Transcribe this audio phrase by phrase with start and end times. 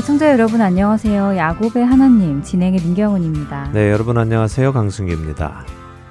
[0.00, 1.36] 애청자 여러분 안녕하세요.
[1.36, 3.72] 야곱의 하나님 진행의 민경은입니다.
[3.74, 4.72] 네, 여러분 안녕하세요.
[4.72, 5.66] 강승규입니다.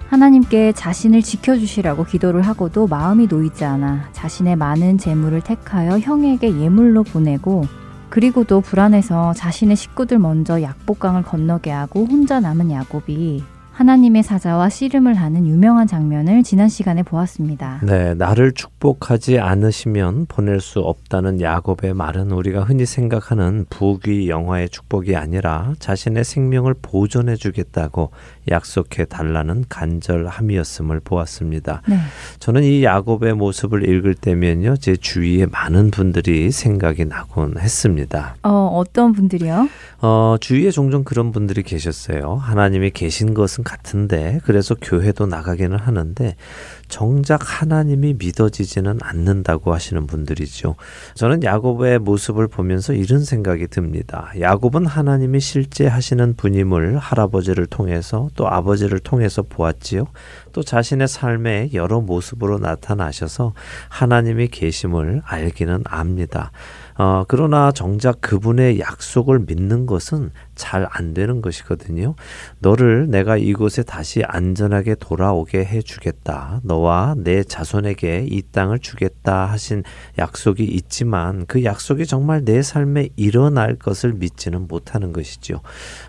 [0.10, 7.66] 하나님께 자신을 지켜주시라고 기도를 하고도 마음이 놓이지 않아 자신의 많은 재물을 택하여 형에게 예물로 보내고
[8.12, 13.44] 그리고도 불안해서 자신의 식구들 먼저 약복강을 건너게 하고 혼자 남은 야곱이
[13.80, 17.80] 하나님의 사자와 씨름을 하는 유명한 장면을 지난 시간에 보았습니다.
[17.84, 25.16] 네, 나를 축복하지 않으시면 보낼 수 없다는 야곱의 말은 우리가 흔히 생각하는 부귀 영화의 축복이
[25.16, 28.12] 아니라 자신의 생명을 보존해 주겠다고
[28.50, 31.82] 약속해 달라는 간절함이었음을 보았습니다.
[31.88, 31.98] 네.
[32.40, 38.36] 저는 이 야곱의 모습을 읽을 때면요, 제 주위에 많은 분들이 생각이 나곤 했습니다.
[38.44, 39.70] 어, 어떤 분들이요?
[40.02, 42.36] 어, 주위에 종종 그런 분들이 계셨어요.
[42.36, 46.36] 하나님이 계신 것은 같은데, 그래서 교회도 나가기는 하는데,
[46.90, 50.76] 정작 하나님이 믿어지지는 않는다고 하시는 분들이죠.
[51.14, 54.32] 저는 야곱의 모습을 보면서 이런 생각이 듭니다.
[54.40, 60.08] 야곱은 하나님이 실제 하시는 분임을 할아버지를 통해서 또 아버지를 통해서 보았지요.
[60.52, 63.54] 또 자신의 삶의 여러 모습으로 나타나셔서
[63.88, 66.52] 하나님이 계심을 알기는 압니다.
[66.98, 72.16] 어, 그러나 정작 그분의 약속을 믿는 것은 잘 안 되는 것이거든요.
[72.60, 76.62] 너를 내가 이곳에 다시 안전하게 돌아오게 해 주겠다.
[76.64, 79.84] 너와 내 자손에게 이 땅을 주겠다 하신
[80.18, 85.62] 약속이 있지만 그 약속이 정말 내 삶에 일어날 것을 믿지는 못하는 것이죠.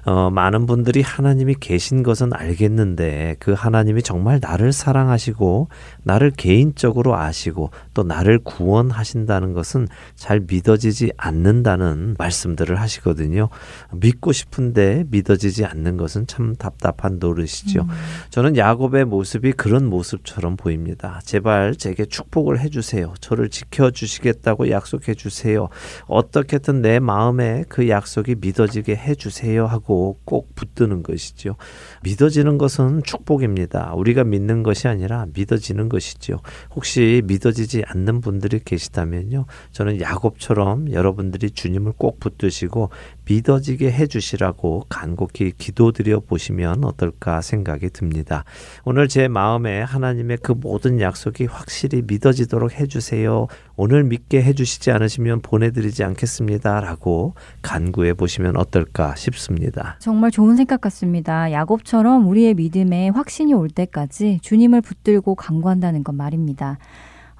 [0.04, 5.68] 어, 많은 분들이 하나님이 계신 것은 알겠는데 그 하나님이 정말 나를 사랑하시고
[6.02, 13.48] 나를 개인적으로 아시고 또 나를 구원하신다는 것은 잘 믿어지지 않는다는 말씀들을 하시거든요.
[13.92, 17.82] 믿고 싶은데 믿어지지 않는 것은 참 답답한 노릇이죠.
[17.82, 17.88] 음.
[18.30, 21.20] 저는 야곱의 모습이 그런 모습처럼 보입니다.
[21.24, 23.14] 제발 제게 축복을 해주세요.
[23.20, 25.68] 저를 지켜주시겠다고 약속해 주세요.
[26.06, 31.56] 어떻게든 내 마음에 그 약속이 믿어지게 해주세요 하고 꼭 붙드는 것이죠.
[32.02, 33.92] 믿어지는 것은 축복입니다.
[33.94, 36.40] 우리가 믿는 것이 아니라 믿어지는 것이죠.
[36.74, 39.46] 혹시 믿어지지 않는 분들이 계시다면요.
[39.72, 42.90] 저는 야곱처럼 여러분들이 주님을 꼭 붙드시고
[43.30, 48.44] 믿어지게 해주시라고 간곡히 기도드려 보시면 어떨까 생각이 듭니다.
[48.84, 53.46] 오늘 제 마음에 하나님의 그 모든 약속이 확실히 믿어지도록 해주세요.
[53.76, 56.80] 오늘 믿게 해주시지 않으시면 보내드리지 않겠습니다.
[56.80, 59.96] 라고 간구해 보시면 어떨까 싶습니다.
[60.00, 61.52] 정말 좋은 생각 같습니다.
[61.52, 66.78] 야곱처럼 우리의 믿음에 확신이 올 때까지 주님을 붙들고 간구한다는 것 말입니다.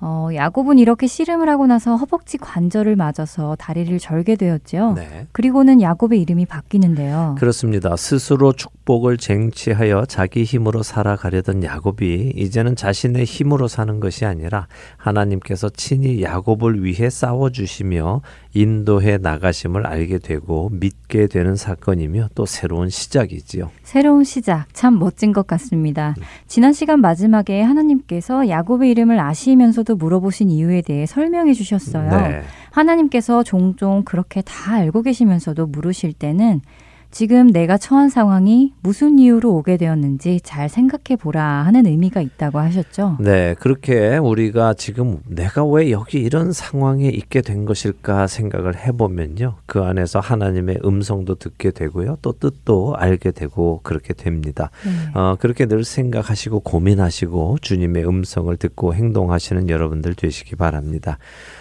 [0.03, 4.94] 어, 야곱은 이렇게 씨름을 하고 나서 허벅지 관절을 맞아서 다리를 절게 되었죠.
[4.97, 5.27] 네.
[5.33, 7.37] 그리고는 야곱의 이름이 바뀌는데요.
[7.38, 7.97] 그렇습니다.
[7.97, 14.66] 스스로 축복을 쟁취하여 자기 힘으로 살아가려던 야곱이 이제는 자신의 힘으로 사는 것이 아니라
[14.97, 18.22] 하나님께서 친히 야곱을 위해 싸워 주시며
[18.55, 23.71] 인도해 나가심을 알게 되고 믿게 되는 사건이며 또 새로운 시작이지요.
[23.82, 26.15] 새로운 시작 참 멋진 것 같습니다.
[26.19, 26.22] 음.
[26.47, 32.11] 지난 시간 마지막에 하나님께서 야곱의 이름을 아시면서도 물어보신 이유에 대해 설명해 주셨어요.
[32.11, 32.43] 네.
[32.71, 36.61] 하나님께서 종종 그렇게 다 알고 계시면서도 물으실 때는
[37.10, 43.16] 지금 내가 처한 상황이 무슨 이유로 오게 되었는지 잘 생각해 보라 하는 의미가 있다고 하셨죠.
[43.19, 49.56] 네, 그렇게 우리가 지금 내가 왜 여기 이런 상황에 있게 된 것일까 생각을 해보면요.
[49.66, 52.19] 그 안에서 하나님의 음성도 듣게 되고요.
[52.22, 54.70] 또 뜻도 알게 되고 그렇게 됩니다.
[54.84, 55.19] 네.
[55.19, 61.19] 어, 그렇게 늘 생각하시고 고민하시고 주님의 음성을 듣고 행동하시는 여러분들 되시기 바랍니다.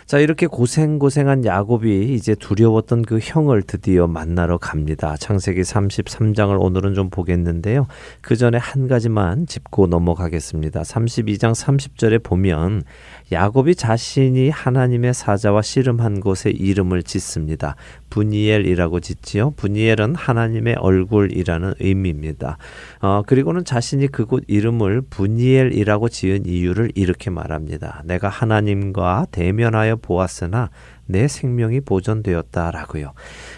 [0.09, 5.15] 자, 이렇게 고생고생한 야곱이 이제 두려웠던 그 형을 드디어 만나러 갑니다.
[5.15, 7.85] 창세기 33장을 오늘은 좀 보겠는데요.
[8.21, 10.81] 그 전에 한 가지만 짚고 넘어가겠습니다.
[10.81, 12.85] 32장 30절에 보면
[13.31, 17.75] 야곱이 자신이 하나님의 사자와 씨름한 곳에 이름을 짓습니다.
[18.09, 19.51] 분이엘이라고 짓지요.
[19.51, 22.57] 분이엘은 하나님의 얼굴이라는 의미입니다.
[23.01, 28.01] 어, 그리고는 자신이 그곳 이름을 분이엘이라고 지은 이유를 이렇게 말합니다.
[28.05, 30.69] 내가 하나님과 대면하여 보았으나
[31.09, 33.13] 내 생명이 보존되었다라고요.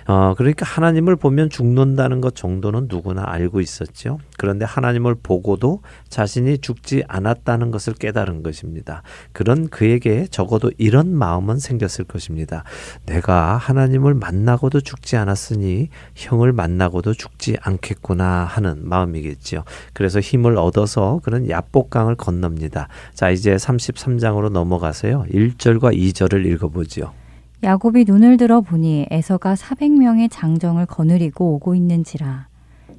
[0.07, 4.19] 어, 그러니까 하나님을 보면 죽는다는 것 정도는 누구나 알고 있었죠.
[4.37, 9.03] 그런데 하나님을 보고도 자신이 죽지 않았다는 것을 깨달은 것입니다.
[9.33, 12.63] 그런 그에게 적어도 이런 마음은 생겼을 것입니다.
[13.05, 19.65] 내가 하나님을 만나고도 죽지 않았으니 형을 만나고도 죽지 않겠구나 하는 마음이겠지요.
[19.93, 22.87] 그래서 힘을 얻어서 그런 야복강을 건넙니다.
[23.13, 25.25] 자, 이제 33장으로 넘어가서요.
[25.33, 27.11] 1절과 2절을 읽어보지요.
[27.63, 32.47] 야곱이 눈을 들어 보니 에서가 400명의 장정을 거느리고 오고 있는지라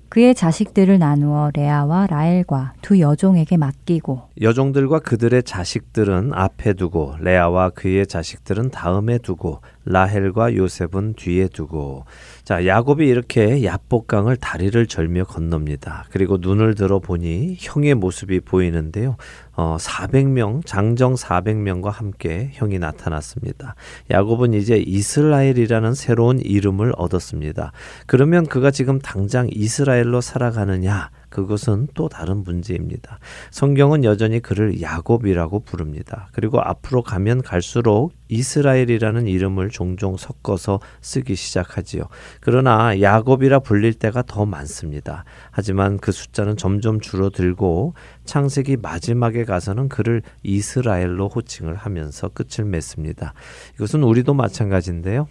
[0.08, 8.06] 그의 자식들을 나누어 레아와 라엘과 두 여종에게 맡기고 여종들과 그들의 자식들은 앞에 두고 레아와 그의
[8.06, 12.04] 자식들은 다음에 두고 라헬과 요셉은 뒤에 두고
[12.44, 16.06] 자, 야곱이 이렇게 야복강을 다리를 절며 건넙니다.
[16.10, 19.16] 그리고 눈을 들어 보니 형의 모습이 보이는데요.
[19.54, 23.74] 어, 400명, 장정 400명과 함께 형이 나타났습니다.
[24.10, 27.72] 야곱은 이제 이스라엘이라는 새로운 이름을 얻었습니다.
[28.06, 31.10] 그러면 그가 지금 당장 이스라엘로 살아가느냐?
[31.32, 33.18] 그것은 또 다른 문제입니다.
[33.50, 36.28] 성경은 여전히 그를 야곱이라고 부릅니다.
[36.32, 42.04] 그리고 앞으로 가면 갈수록 이스라엘이라는 이름을 종종 섞어서 쓰기 시작하지요.
[42.40, 45.24] 그러나 야곱이라 불릴 때가 더 많습니다.
[45.50, 47.94] 하지만 그 숫자는 점점 줄어들고
[48.24, 53.34] 창세기 마지막에 가서는 그를 이스라엘로 호칭을 하면서 끝을 맺습니다.
[53.74, 55.28] 이것은 우리도 마찬가지인데요.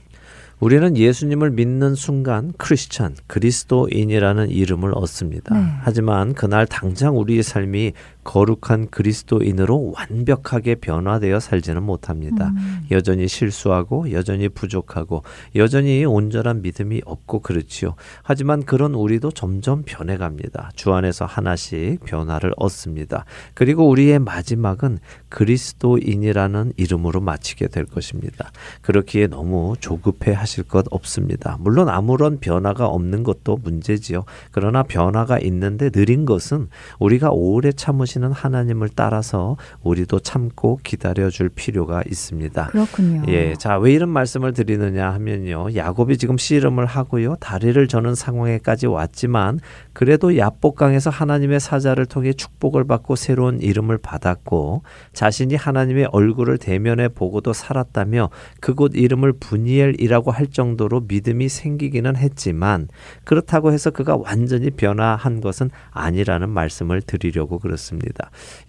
[0.62, 5.56] 우리는 예수님을 믿는 순간 크리스천, 그리스도인이라는 이름을 얻습니다.
[5.58, 5.66] 네.
[5.81, 12.50] 하지만 그날 당장 우리의 삶이 거룩한 그리스도인으로 완벽하게 변화되어 살지는 못합니다.
[12.50, 12.85] 음.
[12.91, 15.23] 여전히 실수하고 여전히 부족하고
[15.56, 17.95] 여전히 온전한 믿음이 없고 그렇지요.
[18.23, 20.71] 하지만 그런 우리도 점점 변해갑니다.
[20.75, 23.25] 주 안에서 하나씩 변화를 얻습니다.
[23.53, 28.51] 그리고 우리의 마지막은 그리스도인이라는 이름으로 마치게 될 것입니다.
[28.81, 31.57] 그렇기에 너무 조급해 하실 것 없습니다.
[31.59, 34.25] 물론 아무런 변화가 없는 것도 문제지요.
[34.51, 36.67] 그러나 변화가 있는데 느린 것은
[37.00, 42.68] 우리가 오래 참으 하시는 하나님을 따라서 우리도 참고 기다려 줄 필요가 있습니다.
[42.68, 43.24] 그렇군요.
[43.30, 43.54] 예.
[43.56, 45.74] 자, 왜 이런 말씀을 드리느냐 하면요.
[45.75, 47.36] 야곱이 지금 씨름을 하고요.
[47.40, 49.60] 다리를 저는 상황에까지 왔지만
[49.94, 57.54] 그래도 야복강에서 하나님의 사자를 통해 축복을 받고 새로운 이름을 받았고 자신이 하나님의 얼굴을 대면해 보고도
[57.54, 58.30] 살았다며
[58.60, 62.90] 그곳 이름을 분이엘이라고 할 정도로 믿음이 생기기는 했지만
[63.24, 68.00] 그렇다고 해서 그가 완전히 변화한 것은 아니라는 말씀을 드리려고 그렇습니다.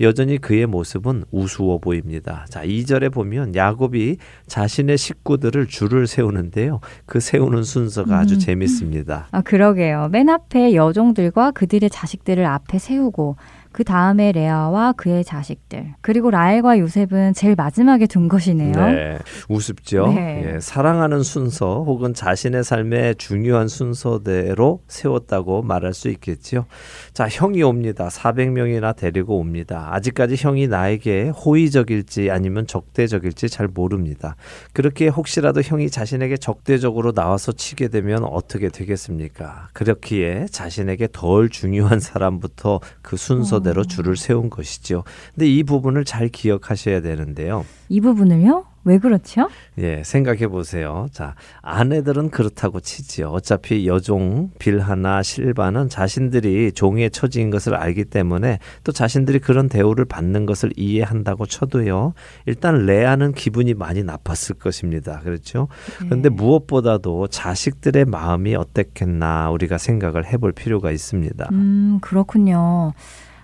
[0.01, 2.47] 여전히 그의 모습은 우스워 보입니다.
[2.49, 6.81] 자, 2절에 보면 야곱이 자신의 식구들을 줄을 세우는데요.
[7.07, 8.39] 그 세우는 순서가 아주 음.
[8.41, 9.29] 재밌습니다.
[9.31, 10.09] 아, 그러게요.
[10.11, 13.37] 맨 앞에 여종 백성들과 그들의 자식들을 앞에 세우고
[13.73, 18.73] 그 다음에 레아와 그의 자식들 그리고 라엘과 요셉은 제일 마지막에 둔 것이네요.
[18.73, 20.09] 네, 우습죠.
[20.09, 20.55] 네.
[20.55, 26.67] 예, 사랑하는 순서 혹은 자신의 삶의 중요한 순서대로 세웠다고 말할 수 있겠지요.
[27.15, 28.09] 자, 형이 옵니다.
[28.09, 29.89] 400명이나 데리고 옵니다.
[29.93, 34.37] 아직까지 형이 나에게 호의적일지 아니면 적대적일지 잘 모릅니다.
[34.73, 39.69] 그렇게 혹시라도 형이 자신에게 적대적으로 나와서 치게 되면 어떻게 되겠습니까?
[39.73, 45.05] 그렇기에 자신에게 덜 중요한 사람부터 그 순서 순서대로 줄을 세운 것이죠.
[45.35, 47.65] 근데 이 부분을 잘 기억하셔야 되는데요.
[47.89, 48.67] 이 부분을요?
[48.85, 49.49] 왜 그렇죠?
[49.79, 51.07] 예, 생각해 보세요.
[51.13, 53.29] 자, 아내들은 그렇다고 치지요.
[53.29, 60.47] 어차피 여종 빌하나 실바는 자신들이 종의 처지인 것을 알기 때문에 또 자신들이 그런 대우를 받는
[60.47, 62.15] 것을 이해한다고 쳐도요.
[62.47, 65.21] 일단 레아는 기분이 많이 나빴을 것입니다.
[65.21, 65.69] 그렇죠?
[65.99, 66.35] 그런데 네.
[66.35, 71.51] 무엇보다도 자식들의 마음이 어땠겠나 우리가 생각을 해볼 필요가 있습니다.
[71.53, 72.95] 음, 그렇군요.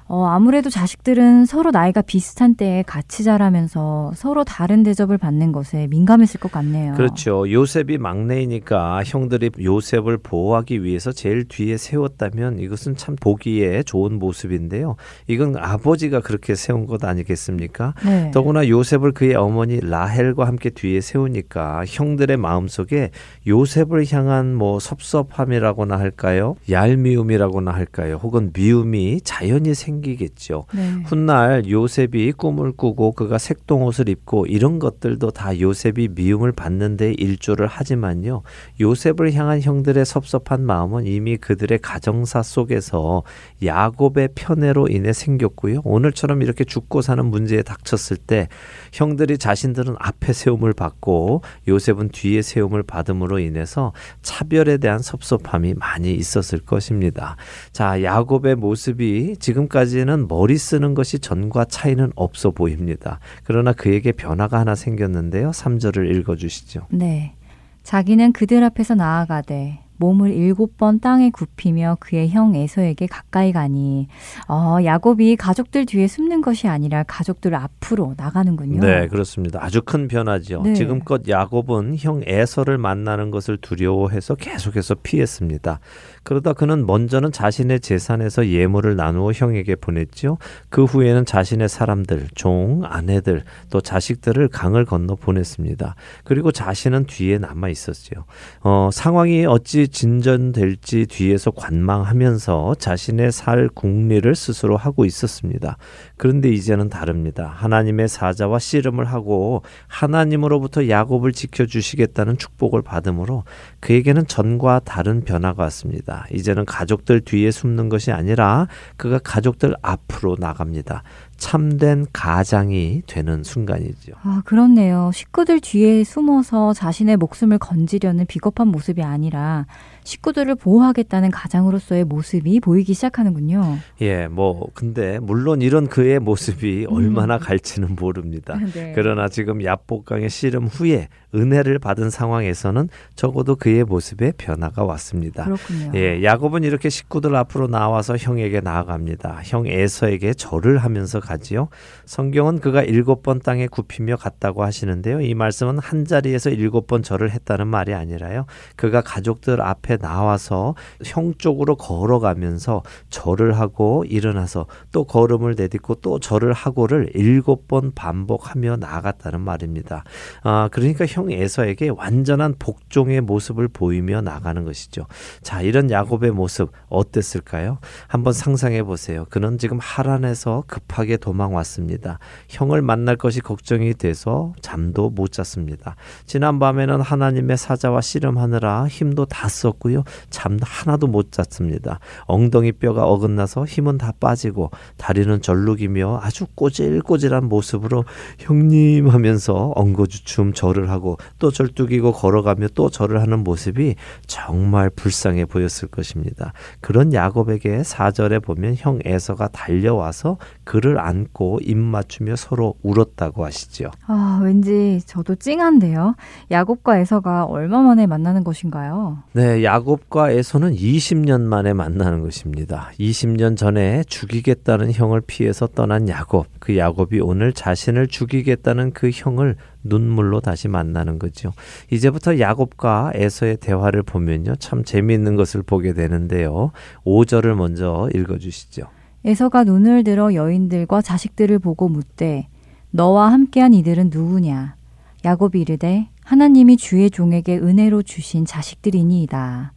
[0.09, 6.41] 어, 아무래도 자식들은 서로 나이가 비슷한 때에 같이 자라면서 서로 다른 대접을 받는 것에 민감했을
[6.41, 6.95] 것 같네요.
[6.95, 7.51] 그렇죠.
[7.51, 14.97] 요셉이 막내이니까 형들이 요셉을 보호하기 위해서 제일 뒤에 세웠다면 이것은 참 보기에 좋은 모습인데요.
[15.27, 17.93] 이건 아버지가 그렇게 세운 것 아니겠습니까?
[18.05, 18.31] 네.
[18.31, 23.11] 더구나 요셉을 그의 어머니 라헬과 함께 뒤에 세우니까 형들의 마음속에
[23.47, 26.57] 요셉을 향한 뭐 섭섭함이라고나 할까요?
[26.71, 28.19] 얄미움이라고나 할까요?
[28.23, 30.67] 혹은 미움이 자연히 생 생기겠죠.
[30.75, 31.03] 네.
[31.07, 37.67] 훗날 요셉이 꿈을 꾸고 그가 색동옷을 입고 이런 것들도 다 요셉이 미움을 받는 데 일조를
[37.67, 38.43] 하지만요.
[38.81, 43.23] 요셉을 향한 형들의 섭섭한 마음은 이미 그들의 가정사 속에서
[43.65, 45.83] 야곱의 편애로 인해 생겼고요.
[45.85, 48.49] 오늘처럼 이렇게 죽고 사는 문제에 닥쳤을 때
[48.93, 53.93] 형들이 자신들은 앞에 세움을 받고 요셉은 뒤에 세움을 받음으로 인해서
[54.23, 57.37] 차별에 대한 섭섭함이 많이 있었을 것입니다.
[57.73, 63.19] 자, 야곱의 모습이 지금까지 아직까지는 머리 쓰는 것이 전과 차이는 없어 보입니다.
[63.45, 65.51] 그러나 그에게 변화가 하나 생겼는데요.
[65.51, 66.87] 3절을 읽어 주시죠.
[66.91, 67.35] 네.
[67.83, 74.09] 자기는 그들 앞에서 나아가되 몸을 일곱 번 땅에 굽히며 그의 형 에서에게 가까이 가니
[74.49, 78.81] 어, 야곱이 가족들 뒤에 숨는 것이 아니라 가족들 앞으로 나가는군요.
[78.81, 79.63] 네, 그렇습니다.
[79.63, 80.63] 아주 큰 변화죠.
[80.63, 80.75] 네.
[80.75, 85.81] 지금껏 야곱은 형 에서를 만나는 것을 두려워해서 계속해서 피했습니다.
[86.29, 90.37] 그러다 그는 먼저는 자신의 재산에서 예물을 나누어 형에게 보냈죠.
[90.69, 95.95] 그 후에는 자신의 사람들, 종, 아내들, 또 자식들을 강을 건너 보냈습니다.
[96.25, 98.27] 그리고 자신은 뒤에 남아 있었죠.
[98.61, 105.79] 어, 상황이 어찌 진전될지 뒤에서 관망하면서 자신의 살 국리를 스스로 하고 있었습니다.
[106.19, 107.53] 그런데 이제는 다릅니다.
[107.57, 113.45] 하나님의 사자와 씨름을 하고 하나님으로부터 야곱을 지켜주시겠다는 축복을 받음으로
[113.81, 116.27] 그에게는 전과 다른 변화가 왔습니다.
[116.33, 121.05] 이제는 가족들 뒤에 숨는 것이 아니라 그가 가족들 앞으로 나갑니다.
[121.39, 124.13] 참된 가장이 되는 순간이죠.
[124.23, 125.11] 아, 그렇네요.
[125.15, 129.67] 식구들 뒤에 숨어서 자신의 목숨을 건지려는 비겁한 모습이 아니라
[130.03, 133.79] 식구들을 보호하겠다는 가장으로서의 모습이 보이기 시작하는군요.
[134.01, 136.93] 예, 뭐 근데 물론 이런 그의 모습이 음.
[136.93, 138.59] 얼마나 갈지는 모릅니다.
[138.75, 138.93] 네.
[138.95, 145.45] 그러나 지금 야복강의 씨름 후에 은혜를 받은 상황에서는 적어도 그의 모습에 변화가 왔습니다.
[145.45, 145.93] 그렇군요.
[145.95, 149.41] 예, 야곱은 이렇게 식구들 앞으로 나와서 형에게 나아갑니다.
[149.45, 151.69] 형 에서에게 절을 하면서 가지요.
[152.07, 155.21] 성경은 그가 일곱 번 땅에 굽히며 갔다고 하시는데요.
[155.21, 158.47] 이 말씀은 한 자리에서 일곱 번 절을 했다는 말이 아니라요.
[158.77, 166.53] 그가 가족들 앞에 나와서 형 쪽으로 걸어가면서 절을 하고 일어나서 또 걸음을 내딛고 또 절을
[166.53, 170.05] 하고를 일곱 번 반복하며 나아갔다는 말입니다.
[170.43, 175.07] 아, 그러니까 형 에서에게 완전한 복종의 모습을 보이며 나가는 것이죠.
[175.43, 177.79] 자, 이런 야곱의 모습 어땠을까요?
[178.07, 179.27] 한번 상상해 보세요.
[179.31, 182.19] 그는 지금 하란에서 급하게 도망 왔습니다.
[182.49, 185.97] 형을 만날 것이 걱정이 돼서 잠도 못 잤습니다.
[186.27, 190.05] 지난 밤에는 하나님의 사자와 씨름하느라 힘도 다 썼고요.
[190.31, 192.01] 잠도 하나도 못 잤습니다.
[192.27, 198.05] 엉덩이 뼈가 어긋나서 힘은 다 빠지고 다리는 절룩이며 아주 꼬질꼬질한 모습으로
[198.39, 201.08] 형님 하면서 엉거주춤 절을 하고
[201.39, 203.95] 또 절뚝이고 걸어가며 또 절을 하는 모습이
[204.27, 206.53] 정말 불쌍해 보였을 것입니다.
[206.81, 213.91] 그런 야곱에게 사절에 보면 형 에서가 달려와서 그를 안고 입 맞추며 서로 울었다고 하시죠.
[214.07, 216.15] 아, 왠지 저도 찡한데요.
[216.51, 219.19] 야곱과 에서가 얼마 만에 만나는 것인가요?
[219.33, 222.91] 네, 야곱과 에서는 20년 만에 만나는 것입니다.
[222.99, 226.47] 20년 전에 죽이겠다는 형을 피해서 떠난 야곱.
[226.59, 231.53] 그 야곱이 오늘 자신을 죽이겠다는 그 형을 눈물로 다시 만나는 거죠.
[231.91, 234.57] 이제부터 야곱과 에서의 대화를 보면요.
[234.57, 236.73] 참 재미있는 것을 보게 되는데요.
[237.05, 238.85] 5절을 먼저 읽어 주시죠.
[239.25, 242.49] 에서가 눈을 들어 여인들과 자식들을 보고 묻되
[242.91, 244.77] 너와 함께한 이들은 누구냐?
[245.25, 249.73] 야곱이 이르되 하나님이 주의 종에게 은혜로 주신 자식들이니이다.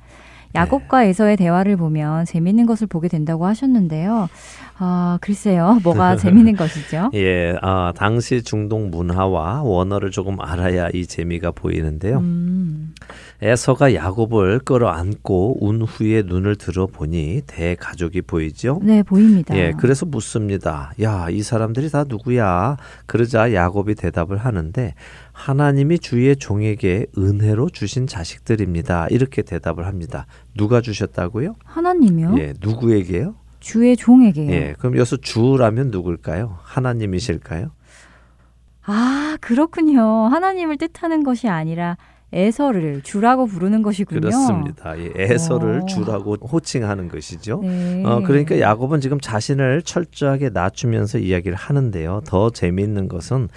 [0.56, 4.30] 야곱과 에서의 대화를 보면 재미있는 것을 보게 된다고 하셨는데요.
[4.78, 5.80] 아, 글쎄요.
[5.84, 7.12] 뭐가 재미있는 것이죠?
[7.14, 12.18] 예, 아, 당시 중동 문화와 원어를 조금 알아야 이 재미가 보이는데요.
[12.18, 12.94] 음.
[13.44, 18.80] 에서가 야곱을 끌어안고 운 후에 눈을 들어보니 대가족이 보이죠?
[18.84, 19.56] 네, 보입니다.
[19.58, 20.94] 예, 그래서 묻습니다.
[21.02, 22.78] 야, 이 사람들이 다 누구야?
[23.06, 24.94] 그러자 야곱이 대답을 하는데
[25.42, 29.08] 하나님이 주의 종에게 은혜로 주신 자식들입니다.
[29.10, 30.28] 이렇게 대답을 합니다.
[30.56, 31.56] 누가 주셨다고요?
[31.66, 32.36] 하나님이요?
[32.38, 33.34] 예, 누구에게요?
[33.60, 34.52] 주의 종에게요.
[34.52, 36.60] 예, 그럼 여기서 주라면 누굴까요?
[36.62, 37.72] 하나님이실까요?
[38.86, 40.04] 아, 그렇군요.
[40.28, 41.98] 하나님을 뜻하는 것이 아니라
[42.34, 44.22] 에서를 주라고 부르는 것이군요.
[44.22, 44.98] 그렇습니다.
[44.98, 45.86] 예, 에서를 오.
[45.86, 47.60] 주라고 호칭하는 것이죠.
[47.62, 48.04] 네.
[48.06, 52.22] 어, 그러니까 야곱은 지금 자신을 철저하게 낮추면서 이야기를 하는데요.
[52.26, 53.50] 더 재미있는 것은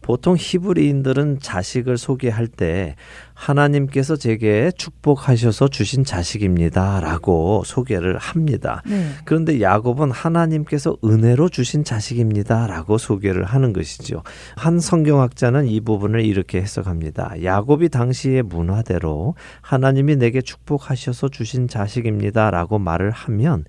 [0.00, 2.96] 보통 히브리인들은 자식을 소개할 때
[3.42, 7.00] 하나님께서 제게 축복하셔서 주신 자식입니다.
[7.00, 8.82] 라고 소개를 합니다.
[8.86, 9.08] 네.
[9.24, 12.68] 그런데 야곱은 하나님께서 은혜로 주신 자식입니다.
[12.68, 14.22] 라고 소개를 하는 것이죠.
[14.56, 17.42] 한 성경학자는 이 부분을 이렇게 해석합니다.
[17.42, 22.50] 야곱이 당시의 문화대로 하나님이 내게 축복하셔서 주신 자식입니다.
[22.52, 23.64] 라고 말을 하면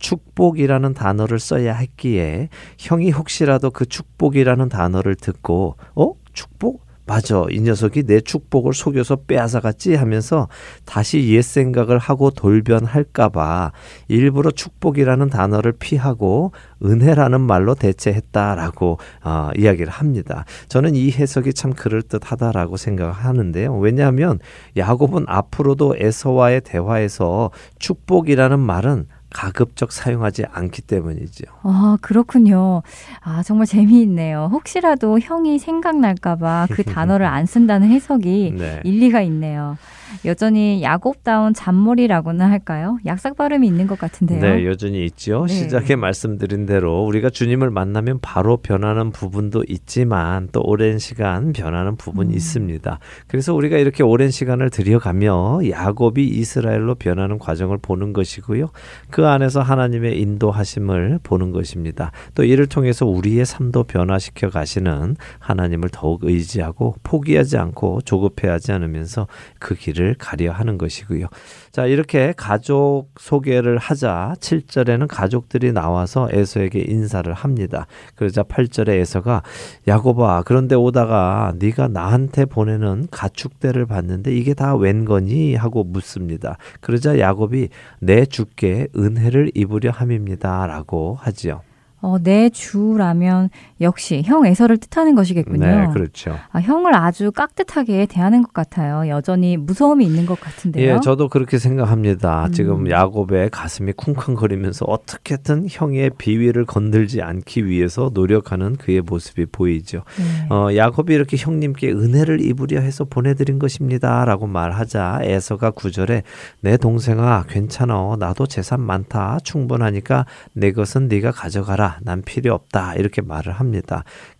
[0.00, 6.12] 축복이라는 단어를 써야 했기에 형이 혹시라도 그 축복이라는 단어를 듣고 어?
[6.34, 6.83] 축복?
[7.06, 7.44] 맞아.
[7.50, 10.48] 이 녀석이 내 축복을 속여서 빼앗아갔지 하면서
[10.86, 13.72] 다시 옛 생각을 하고 돌변할까봐
[14.08, 20.46] 일부러 축복이라는 단어를 피하고 은혜라는 말로 대체했다라고 어, 이야기를 합니다.
[20.68, 23.76] 저는 이 해석이 참 그럴듯하다라고 생각하는데요.
[23.76, 24.38] 왜냐하면
[24.76, 31.44] 야곱은 앞으로도 에서와의 대화에서 축복이라는 말은 가급적 사용하지 않기 때문이죠.
[31.64, 32.82] 아, 그렇군요.
[33.20, 34.48] 아, 정말 재미있네요.
[34.52, 38.80] 혹시라도 형이 생각날까봐 그 단어를 안 쓴다는 해석이 네.
[38.84, 39.76] 일리가 있네요.
[40.24, 42.98] 여전히 야곱다운 잔머리라고나 할까요?
[43.06, 44.40] 약삭 발음이 있는 것 같은데요.
[44.40, 45.46] 네, 여전히 있죠.
[45.46, 45.54] 네.
[45.54, 52.32] 시작에 말씀드린 대로 우리가 주님을 만나면 바로 변하는 부분도 있지만 또 오랜 시간 변하는 부분이
[52.32, 52.36] 음.
[52.36, 52.98] 있습니다.
[53.26, 58.70] 그래서 우리가 이렇게 오랜 시간을 들여가며 야곱이 이스라엘로 변하는 과정을 보는 것이고요.
[59.10, 62.12] 그 안에서 하나님의 인도하심을 보는 것입니다.
[62.34, 69.26] 또 이를 통해서 우리의 삶도 변화시켜 가시는 하나님을 더욱 의지하고 포기하지 않고 조급해하지 않으면서
[69.58, 71.28] 그 길을 가려 하는 것이고요.
[71.72, 77.86] 자, 이렇게 가족 소개를 하자 7절에는 가족들이 나와서 에서에게 인사를 합니다.
[78.16, 79.42] 그러자 8절에 에서가
[79.88, 86.58] 야곱아 그런데 오다가 네가 나한테 보내는 가축대를 봤는데 이게 다 웬 거니 하고 묻습니다.
[86.80, 87.68] 그러자 야곱이
[88.00, 91.62] 내 주께 은혜를 입으려 함입니다라고 하지요.
[92.00, 93.48] 어, 내 주라면
[93.84, 95.66] 역시 형 에서를 뜻하는 것이겠군요.
[95.66, 96.36] 네, 그렇죠.
[96.50, 99.08] 아, 형을 아주 깍듯하게 대하는 것 같아요.
[99.08, 100.94] 여전히 무서움이 있는 것 같은데요.
[100.96, 102.46] 예, 저도 그렇게 생각합니다.
[102.46, 102.52] 음.
[102.52, 110.02] 지금 야곱의 가슴이 쿵쾅거리면서 어떻게든 형의 비위를 건들지 않기 위해서 노력하는 그의 모습이 보이죠.
[110.18, 110.54] 네.
[110.54, 116.22] 어, 야곱이 이렇게 형님께 은혜를 입으려 해서 보내드린 것입니다라고 말하자 에서가 구절에
[116.60, 123.22] 내 동생아 괜찮어 나도 재산 많다 충분하니까 내 것은 네가 가져가라 난 필요 없다 이렇게
[123.22, 123.73] 말을 합니다.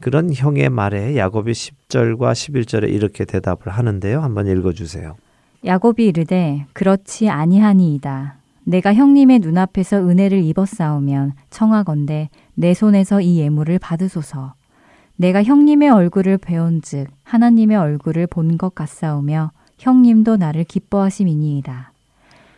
[0.01, 4.21] 그런 형의 말에 야곱이 10절과 11절에 이렇게 대답을 하는데요.
[4.21, 5.17] 한번 읽어 주세요.
[5.65, 8.37] 야곱이 이르되 그렇지 아니하니이다.
[8.65, 14.55] 내가 형님의 눈앞에서 은혜를 입었사오면 청하건대 내 손에서 이 예물을 받으소서.
[15.17, 21.93] 내가 형님의 얼굴을 배운즉 하나님의 얼굴을 본 것 같사오며 형님도 나를 기뻐하심이니이다.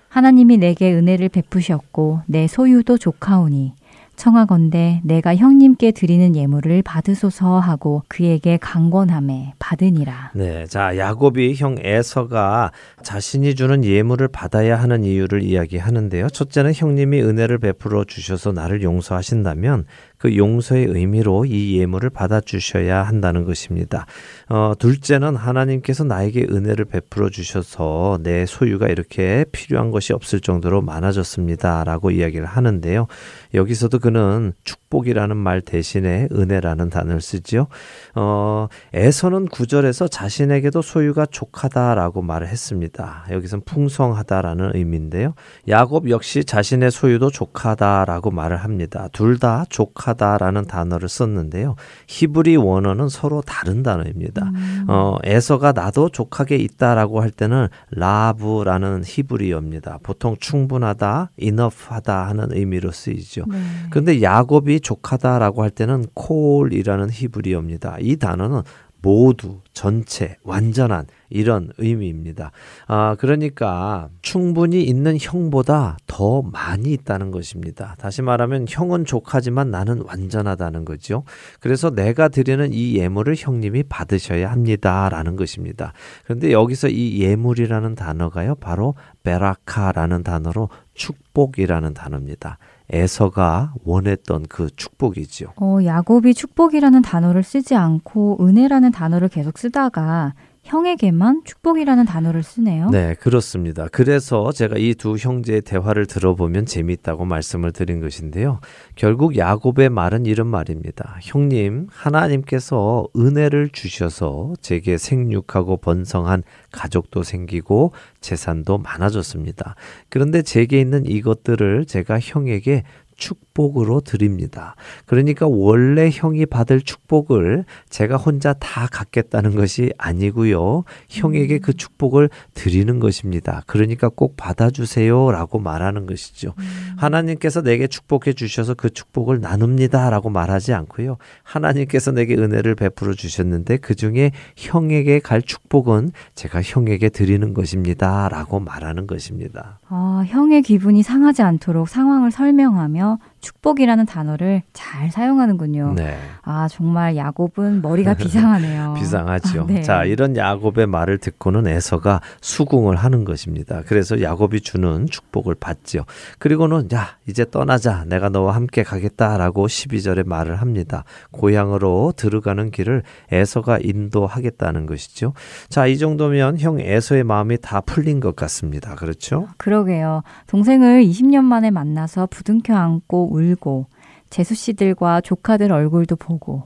[0.08, 3.74] 하나님이 내게 은혜를 베푸셨고 내 소유도 조카오니
[4.16, 10.32] 청하건대 내가 형님께 드리는 예물을 받으소서 하고 그에게 강권함에 받으니라.
[10.34, 16.28] 네, 자 야곱이 형 에서가 자신이 주는 예물을 받아야 하는 이유를 이야기하는데요.
[16.30, 19.84] 첫째는 형님이 은혜를 베풀어 주셔서 나를 용서하신다면
[20.26, 24.06] 그 용서의 의미로 이 예물을 받아주셔야 한다는 것입니다.
[24.48, 31.84] 어, 둘째는 하나님께서 나에게 은혜를 베풀어 주셔서 내 소유가 이렇게 필요한 것이 없을 정도로 많아졌습니다.
[31.84, 33.06] 라고 이야기를 하는데요.
[33.54, 37.68] 여기서도 그는 축복이라는 말 대신에 은혜라는 단어를 쓰지요.
[38.16, 43.26] 어, 에서는 구절에서 자신에게도 소유가 족하다라고 말을 했습니다.
[43.30, 45.34] 여기선 풍성하다라는 의미인데요.
[45.68, 49.08] 야곱 역시 자신의 소유도 족하다라고 말을 합니다.
[49.12, 51.76] 둘 다 족하다 라는 단어를 썼는데요.
[52.06, 54.44] 히브리 원어는 서로 다른 단어입니다.
[54.46, 54.84] 음.
[54.88, 59.98] 어, 에서가 나도 족하게 있다라고 할 때는 라브라는 히브리어입니다.
[60.02, 63.44] 보통 충분하다, enough하다 하는 의미로 쓰이죠.
[63.48, 63.58] 네.
[63.90, 67.96] 그런데 야곱이 족하다라고 할 때는 콜이라는 히브리어입니다.
[68.00, 68.62] 이 단어는
[69.06, 72.50] 모두, 전체, 완전한 이런 의미입니다.
[72.88, 77.94] 아, 그러니까 충분히 있는 형보다 더 많이 있다는 것입니다.
[78.00, 81.22] 다시 말하면 형은 족하지만 나는 완전하다는 거죠.
[81.60, 85.92] 그래서 내가 드리는 이 예물을 형님이 받으셔야 합니다라는 것입니다.
[86.24, 88.56] 그런데 여기서 이 예물이라는 단어가요.
[88.56, 92.58] 바로 베라카라는 단어로 축복이라는 단어입니다.
[92.90, 95.54] 에서가 원했던 그 축복이지요.
[95.56, 100.34] 어, 야곱이 축복이라는 단어를 쓰지 않고 은혜라는 단어를 계속 쓰다가
[100.66, 102.90] 형에게만 축복이라는 단어를 쓰네요.
[102.90, 103.86] 네, 그렇습니다.
[103.90, 108.60] 그래서 제가 이 두 형제의 대화를 들어보면 재미있다고 말씀을 드린 것인데요.
[108.94, 111.18] 결국 야곱의 말은 이런 말입니다.
[111.22, 119.76] 형님, 하나님께서 은혜를 주셔서 제게 생육하고 번성한 가족도 생기고 재산도 많아졌습니다.
[120.08, 122.82] 그런데 제게 있는 이것들을 제가 형에게
[123.16, 124.76] 축 복으로 드립니다.
[125.06, 130.84] 그러니까 원래 형이 받을 축복을 제가 혼자 다 갖겠다는 것이 아니고요.
[131.08, 133.62] 형에게 그 축복을 드리는 것입니다.
[133.66, 135.30] 그러니까 꼭 받아주세요.
[135.30, 136.52] 라고 말하는 것이죠.
[136.58, 136.64] 음.
[136.98, 140.10] 하나님께서 내게 축복해 주셔서 그 축복을 나눕니다.
[140.10, 141.16] 라고 말하지 않고요.
[141.42, 148.28] 하나님께서 내게 은혜를 베풀어 주셨는데 그 중에 형에게 갈 축복은 제가 형에게 드리는 것입니다.
[148.28, 149.78] 라고 말하는 것입니다.
[149.88, 155.94] 아, 형의 기분이 상하지 않도록 상황을 설명하며 축복이라는 단어를 잘 사용하는군요.
[155.96, 156.18] 네.
[156.42, 158.94] 아, 정말 야곱은 머리가 비상하네요.
[158.98, 159.62] 비상하죠.
[159.62, 159.82] 아, 네.
[159.82, 163.82] 자, 이런 야곱의 말을 듣고는 에서가 수긍을 하는 것입니다.
[163.86, 166.04] 그래서 야곱이 주는 축복을 받죠.
[166.38, 168.04] 그리고는 야, 이제 떠나자.
[168.06, 171.04] 내가 너와 함께 가겠다라고 12절에 말을 합니다.
[171.30, 175.32] 고향으로 들어가는 길을 에서가 인도하겠다는 것이죠.
[175.68, 178.94] 자, 이 정도면 형 에서의 마음이 다 풀린 것 같습니다.
[178.94, 179.48] 그렇죠?
[179.56, 180.22] 그러게요.
[180.46, 183.86] 동생을 20년 만에 만나서 부둥켜 안고 울고
[184.30, 186.64] 재수 씨들과 조카들 얼굴도 보고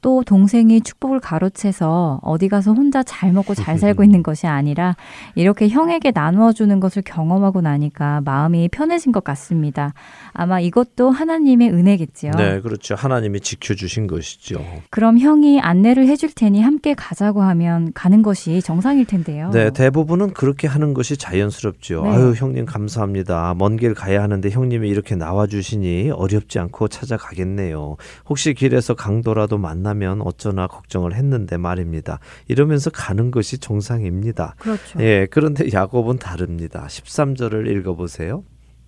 [0.00, 4.96] 또 동생이 축복을 가로채서 어디 가서 혼자 잘 먹고 잘 살고 있는 것이 아니라
[5.34, 9.92] 이렇게 형에게 나누어 주는 것을 경험하고 나니까 마음이 편해진 것 같습니다.
[10.32, 12.32] 아마 이것도 하나님의 은혜겠지요.
[12.36, 12.94] 네, 그렇죠.
[12.94, 14.64] 하나님이 지켜 주신 것이죠.
[14.90, 19.50] 그럼 형이 안내를 해줄 테니 함께 가자고 하면 가는 것이 정상일 텐데요.
[19.50, 22.02] 네, 대부분은 그렇게 하는 것이 자연스럽죠.
[22.04, 22.10] 네.
[22.10, 23.54] 아유, 형님 감사합니다.
[23.58, 27.96] 먼 길 가야 하는데 형님이 이렇게 나와 주시니 어렵지 않고 찾아가겠네요.
[28.28, 32.18] 혹시 길에서 강도라도 만나 면 어쩌나 걱정을 했는데 말입니다.
[32.48, 34.54] 이러면서 가는 것이 정상입니다.
[34.58, 35.00] 그렇죠.
[35.00, 36.86] 예, 그런데 야곱은 다릅니다.
[36.88, 38.42] 13절을 읽어 보세요.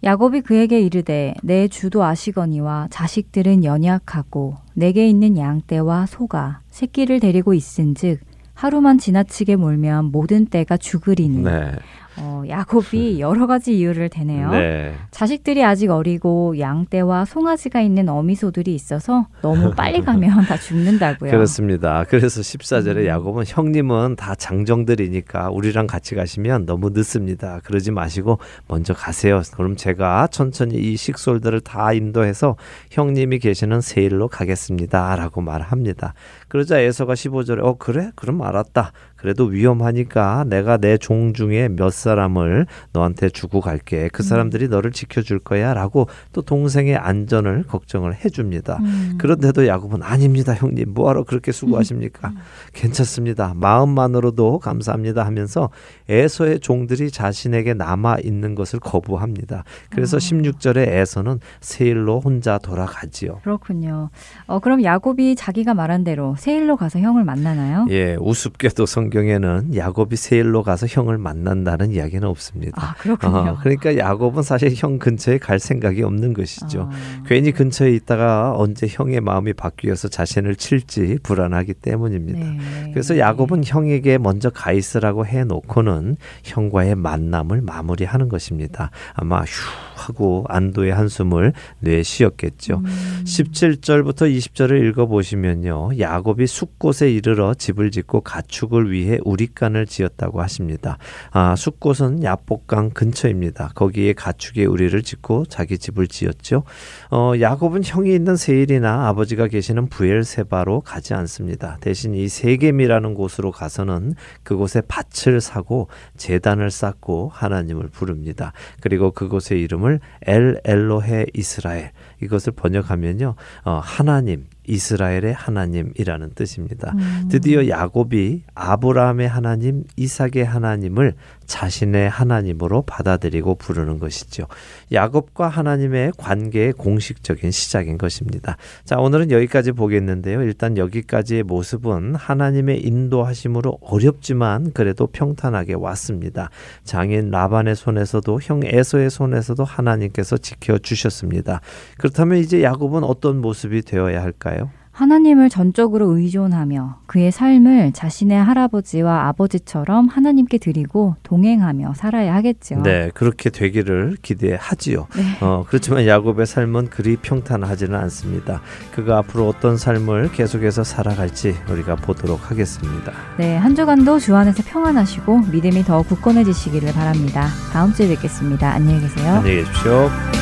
[0.05, 8.21] 야곱이 그에게 이르되 내 주도 아시거니와 자식들은 연약하고 내게 있는 양떼와 소가 새끼를 데리고 있은즉
[8.55, 11.73] 하루만 지나치게 몰면 모든 때가 죽으리니 네.
[12.17, 14.51] 어, 야곱이 여러 가지 이유를 대네요.
[14.51, 14.95] 네.
[15.11, 21.31] 자식들이 아직 어리고 양떼와 송아지가 있는 어미소들이 있어서 너무 빨리 가면 다 죽는다고요.
[21.31, 22.05] 그렇습니다.
[22.09, 23.07] 그래서 14절에 음.
[23.07, 27.61] 야곱은 형님은 다 장정들이니까 우리랑 같이 가시면 너무 늦습니다.
[27.65, 29.41] 그러지 마시고 먼저 가세요.
[29.55, 32.57] 그럼 제가 천천히 이 식솔들을 다 인도해서
[32.91, 35.17] 형님이 계시는 세일로 가겠습니다.
[35.17, 36.15] 라고 말합니다.
[36.49, 38.11] 그러자 에서가 15절에 어 그래?
[38.15, 38.93] 그럼 알았다.
[39.23, 44.09] 그래도 위험하니까 내가 내 종 중에 몇 사람을 너한테 주고 갈게.
[44.13, 44.25] 그 음.
[44.25, 45.75] 사람들이 너를 지켜줄 거야.
[45.75, 48.79] 라고 또 동생의 안전을 걱정을 해줍니다.
[48.81, 49.15] 음.
[49.19, 50.93] 그런데도 야곱은 아닙니다, 형님.
[50.95, 52.29] 뭐하러 그렇게 수고하십니까?
[52.29, 52.37] 음.
[52.73, 53.55] 괜찮습니다.
[53.57, 55.71] 마음만으로도 감사합니다 하면서
[56.09, 59.65] 에서의 종들이 자신에게 남아 있는 것을 거부합니다.
[59.91, 60.21] 그래서 어.
[60.21, 63.41] 16절에 에서는 세일로 혼자 돌아가지요.
[63.43, 64.11] 그렇군요.
[64.47, 67.87] 어, 그럼 야곱이 자기가 말한 대로 세일로 가서 형을 만나나요?
[67.91, 72.83] 예, 우습게도 성 경에는 야곱이 세일로 가서 형을 만난다는 이야기는 없습니다.
[72.83, 73.53] 아, 그렇군요.
[73.53, 76.89] 어, 그러니까 야곱은 사실 형 근처에 갈 생각이 없는 것이죠.
[76.91, 77.23] 아.
[77.27, 82.41] 괜히 근처에 있다가 언제 형의 마음이 바뀌어서 자신을 칠지 불안하기 때문입니다.
[82.41, 82.91] 네.
[82.93, 88.91] 그래서 야곱은 형에게 먼저 가 있으라고 해 놓고는 형과의 만남을 마무리하는 것입니다.
[89.15, 92.83] 아마 휴 하고 안도의 한숨을 내쉬었겠죠.
[92.85, 93.23] 음.
[93.25, 95.99] 17절부터 20절을 읽어 보시면요.
[95.99, 100.99] 야곱이 숲곳에 이르러 집을 짓고 가축을 위해 우리간을 지었다고 하십니다.
[101.31, 103.71] 아, 숲곳은 야복강 근처입니다.
[103.75, 106.65] 거기에 가축의 우리를 짓고 자기 집을 지었죠.
[107.11, 111.79] 어, 야곱은 형이 있는 세일이나 아버지가 계시는 부엘세바로 가지 않습니다.
[111.81, 118.53] 대신 이 세겜이라는 곳으로 가서는 그곳에 밭을 사고 재단을 쌓고 하나님을 부릅니다.
[118.81, 123.35] 그리고 그곳의 이름을 엘 엘로헤 이스라엘 이것을 번역하면요
[123.65, 126.93] 어, 하나님 이스라엘의 하나님이라는 뜻입니다.
[126.97, 127.29] 음.
[127.31, 131.15] 드디어 야곱이 아브라함의 하나님, 이삭의 하나님을
[131.47, 134.47] 자신의 하나님으로 받아들이고 부르는 것이죠.
[134.91, 138.57] 야곱과 하나님의 관계의 공식적인 시작인 것입니다.
[138.85, 140.43] 자, 오늘은 여기까지 보겠는데요.
[140.43, 146.49] 일단 여기까지의 모습은 하나님의 인도하심으로 어렵지만 그래도 평탄하게 왔습니다.
[146.85, 151.61] 장인 라반의 손에서도 형 에서의 손에서도 하나님께서 지켜 주셨습니다.
[151.99, 154.52] 그렇다면 이제 야곱은 어떤 모습이 되어야 할까요?
[154.93, 162.83] 하나님을 전적으로 의존하며 그의 삶을 자신의 할아버지와 아버지처럼 하나님께 드리고 동행하며 살아야 하겠죠.
[162.83, 165.09] 네, 그렇게 되기를 기대하지요.
[165.17, 165.23] 네.
[165.41, 168.61] 어, 그렇지만 야곱의 삶은 그리 평탄하지는 않습니다.
[168.93, 173.13] 그가 앞으로 어떤 삶을 계속해서 살아갈지 우리가 보도록 하겠습니다.
[173.39, 177.49] 네, 한 주간도 주 안에서 평안하시고 믿음이 더 굳건해지시기를 바랍니다.
[177.73, 178.71] 다음 주에 뵙겠습니다.
[178.71, 179.37] 안녕히 계세요.
[179.37, 180.42] 안녕히 계십시오.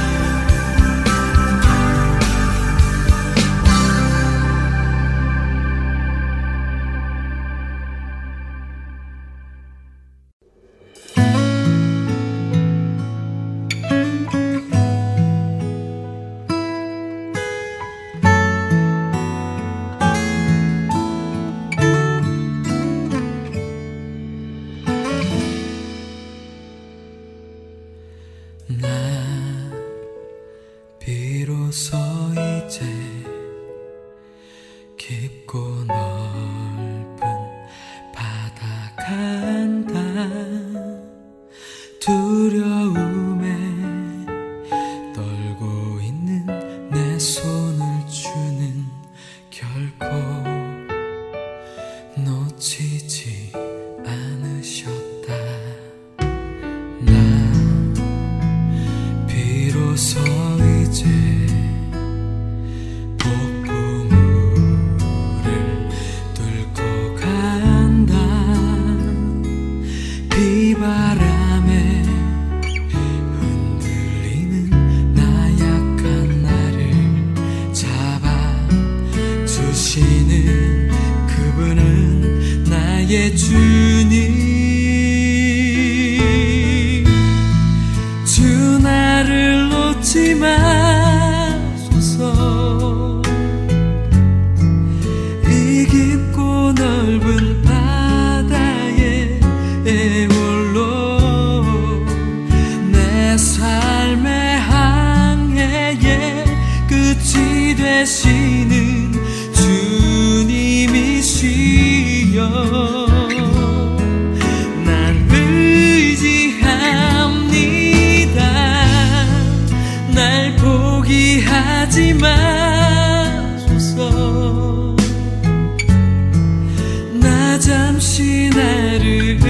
[129.01, 129.50] You.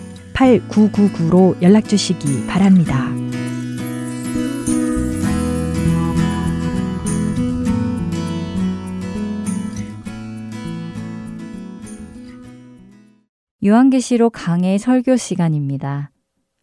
[0.41, 3.11] 8999로 연락 주시기 바랍니다.
[13.63, 16.09] 요한계시록 강의 설교 시간입니다.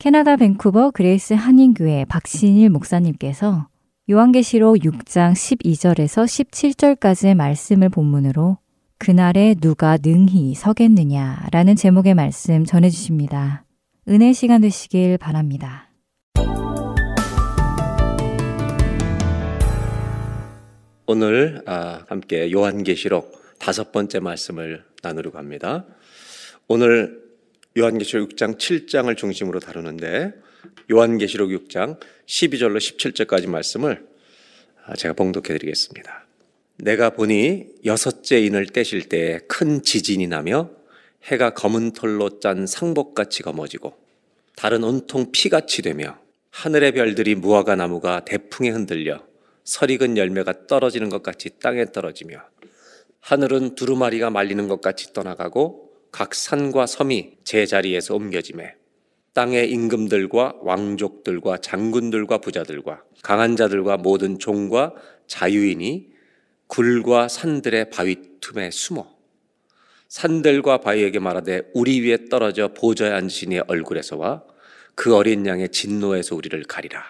[0.01, 3.69] 캐나다 밴쿠버 그레이스 한인교회 박신일 목사님께서
[4.11, 8.59] 요한계시록 6장 12절에서 17절까지의 말씀을 본문으로
[8.99, 13.65] 그날에 누가 능히 서겠느냐라는 제목의 말씀 전해주십니다.
[14.09, 15.91] 은혜 시간 되시길 바랍니다.
[21.07, 25.87] 오늘 아, 함께 요한계시록 다섯 번째 말씀을 나누려고 합니다.
[26.69, 27.23] 오늘
[27.77, 30.33] 요한계시록 6장 7장을 중심으로 다루는데
[30.91, 34.07] 요한계시록 6장 12절로 17절까지 말씀을
[34.87, 36.27] 아, 제가 봉독해 드리겠습니다.
[36.79, 40.71] 내가 보니 여섯째 인을 떼실 때 큰 지진이 나며
[41.31, 43.95] 해가 검은 털로 짠 상복같이 검어지고
[44.57, 46.19] 달은 온통 피같이 되며
[46.51, 49.23] 하늘의 별들이 무화과 나무가 대풍에 흔들려
[49.65, 52.39] 설익은 열매가 떨어지는 것 같이 땅에 떨어지며
[53.21, 58.75] 하늘은 두루마리가 말리는 것 같이 떠나가고 각 산과 섬이 제 자리에서 옮겨짐에
[59.35, 64.95] 땅의 임금들과 왕족들과 장군들과 부자들과 강한 자들과 모든 종과
[65.27, 66.09] 자유인이
[66.69, 69.18] 굴과 산들의 바위 틈에 숨어
[70.09, 74.43] 산들과 바위에게 말하되 우리 위에 떨어져 보좌에 앉으신 이의 얼굴에서와
[74.95, 77.05] 그 어린 양의 진노에서 우리를 가리라.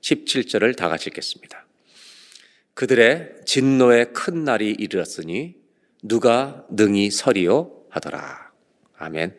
[0.00, 1.66] 17절을 다 같이 읽겠습니다.
[2.74, 5.54] 그들의 진노의 큰 날이 이르렀으니
[6.02, 8.52] 누가 능히 서리요 하더라.
[8.98, 9.34] 아멘.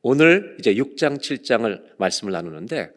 [0.00, 2.90] 오늘 이제 6장, 7장을 말씀을 나누는데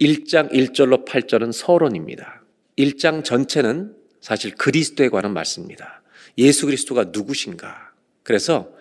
[0.00, 2.42] 1장 1절로 8절은 서론입니다.
[2.76, 6.02] 1장 전체는 사실 그리스도에 관한 말씀입니다.
[6.38, 7.89] 예수 그리스도가 누구신가?
[8.22, 8.72] 그래서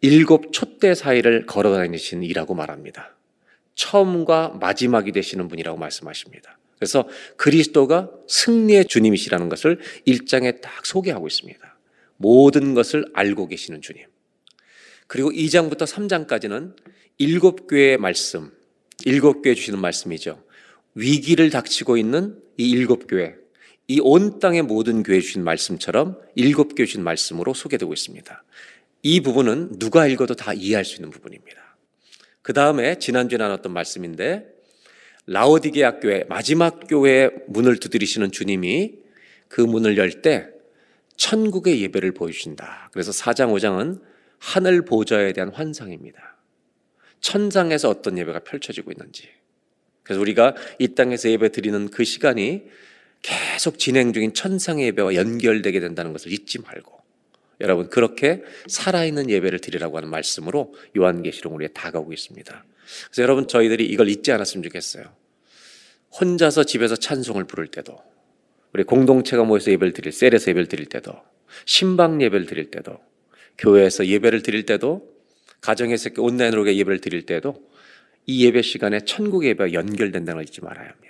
[0.00, 3.16] 일곱 촛대 사이를 걸어 다니신 이라고 말합니다.
[3.74, 6.58] 처음과 마지막이 되시는 분이라고 말씀하십니다.
[6.76, 11.78] 그래서 그리스도가 승리의 주님이시라는 것을 1장에 딱 소개하고 있습니다.
[12.16, 14.04] 모든 것을 알고 계시는 주님.
[15.06, 16.76] 그리고 2장부터 3장까지는
[17.18, 18.52] 일곱 교회의 말씀,
[19.04, 20.42] 일곱 교회 주시는 말씀이죠.
[20.94, 23.36] 위기를 닥치고 있는 이 일곱 교회,
[23.86, 28.44] 이 온 땅의 모든 교회 주신 말씀처럼 일곱 교회 주신 말씀으로 소개되고 있습니다.
[29.04, 31.76] 이 부분은 누가 읽어도 다 이해할 수 있는 부분입니다.
[32.40, 34.46] 그 다음에 지난주에 나눴던 말씀인데
[35.26, 38.94] 라오디게아 교회 마지막 교회의 문을 두드리시는 주님이
[39.48, 40.48] 그 문을 열 때
[41.16, 42.88] 천국의 예배를 보여주신다.
[42.92, 44.00] 그래서 4장 5장은
[44.38, 46.38] 하늘 보좌에 대한 환상입니다.
[47.20, 49.28] 천상에서 어떤 예배가 펼쳐지고 있는지.
[50.02, 52.64] 그래서 우리가 이 땅에서 예배 드리는 그 시간이
[53.20, 57.03] 계속 진행 중인 천상의 예배와 연결되게 된다는 것을 잊지 말고
[57.60, 62.64] 여러분 그렇게 살아있는 예배를 드리라고 하는 말씀으로 요한계시록 우리에 다가오고 있습니다.
[63.06, 65.04] 그래서 여러분 저희들이 이걸 잊지 않았으면 좋겠어요.
[66.20, 67.96] 혼자서 집에서 찬송을 부를 때도
[68.72, 71.12] 우리 공동체가 모여서 예배를 드릴 셀에서 예배를 드릴 때도
[71.64, 72.98] 신방 예배를 드릴 때도
[73.58, 75.08] 교회에서 예배를 드릴 때도
[75.60, 77.70] 가정에서 온라인으로 예배를 드릴 때도
[78.26, 81.04] 이 예배 시간에 천국 예배와 연결된다는 걸 잊지 말아야 합니다.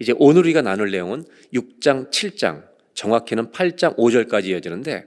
[0.00, 2.64] 이제 오늘 우리가 나눌 내용은 6장, 7장,
[2.94, 5.06] 정확히는 8장 5절까지 이어지는데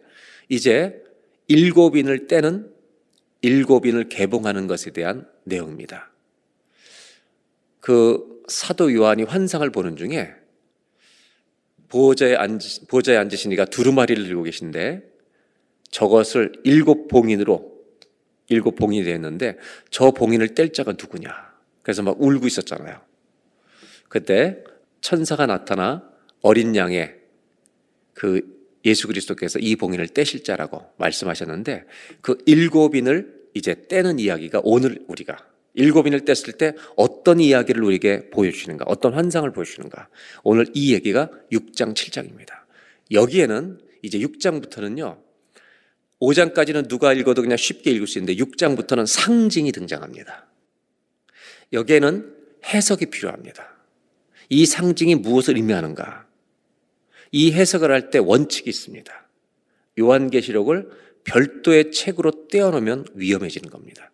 [0.50, 1.04] 이제
[1.48, 2.72] 일곱인을 떼는
[3.42, 6.12] 일곱인을 개봉하는 것에 대한 내용입니다.
[7.80, 10.34] 그 사도 요한이 환상을 보는 중에
[11.90, 15.04] 보호자에, 앉, 보호자에 앉으신 이가 두루마리를 들고 계신데
[15.90, 17.78] 저것을 일곱 봉인으로
[18.50, 19.58] 일곱 봉인이 되었는데
[19.90, 21.32] 저 봉인을 뗄 자가 누구냐.
[21.82, 23.02] 그래서 막 울고 있었잖아요.
[24.10, 24.64] 그때
[25.02, 26.10] 천사가 나타나
[26.42, 27.16] 어린 양의
[28.14, 31.86] 그 예수 그리스도께서 이 봉인을 떼실 자라고 말씀하셨는데
[32.22, 35.38] 그 일곱인을 이제 떼는 이야기가 오늘 우리가
[35.78, 40.10] 일곱인을 뗐을 때 어떤 이야기를 우리에게 보여주시는가, 어떤 환상을 보여주시는가.
[40.44, 42.50] 오늘 이 얘기가 6장, 7장입니다.
[43.12, 45.20] 여기에는 이제 6장부터는요,
[46.20, 50.48] 5장까지는 누가 읽어도 그냥 쉽게 읽을 수 있는데 6장부터는 상징이 등장합니다.
[51.74, 52.36] 여기에는
[52.66, 53.78] 해석이 필요합니다.
[54.50, 56.27] 이 상징이 무엇을 의미하는가?
[57.32, 59.28] 이 해석을 할 때 원칙이 있습니다.
[60.00, 60.90] 요한계시록을
[61.24, 64.12] 별도의 책으로 떼어놓으면 위험해지는 겁니다.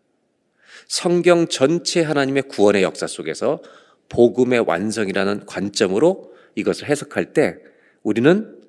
[0.88, 3.62] 성경 전체 하나님의 구원의 역사 속에서
[4.10, 7.58] 복음의 완성이라는 관점으로 이것을 해석할 때
[8.04, 8.60] 우리는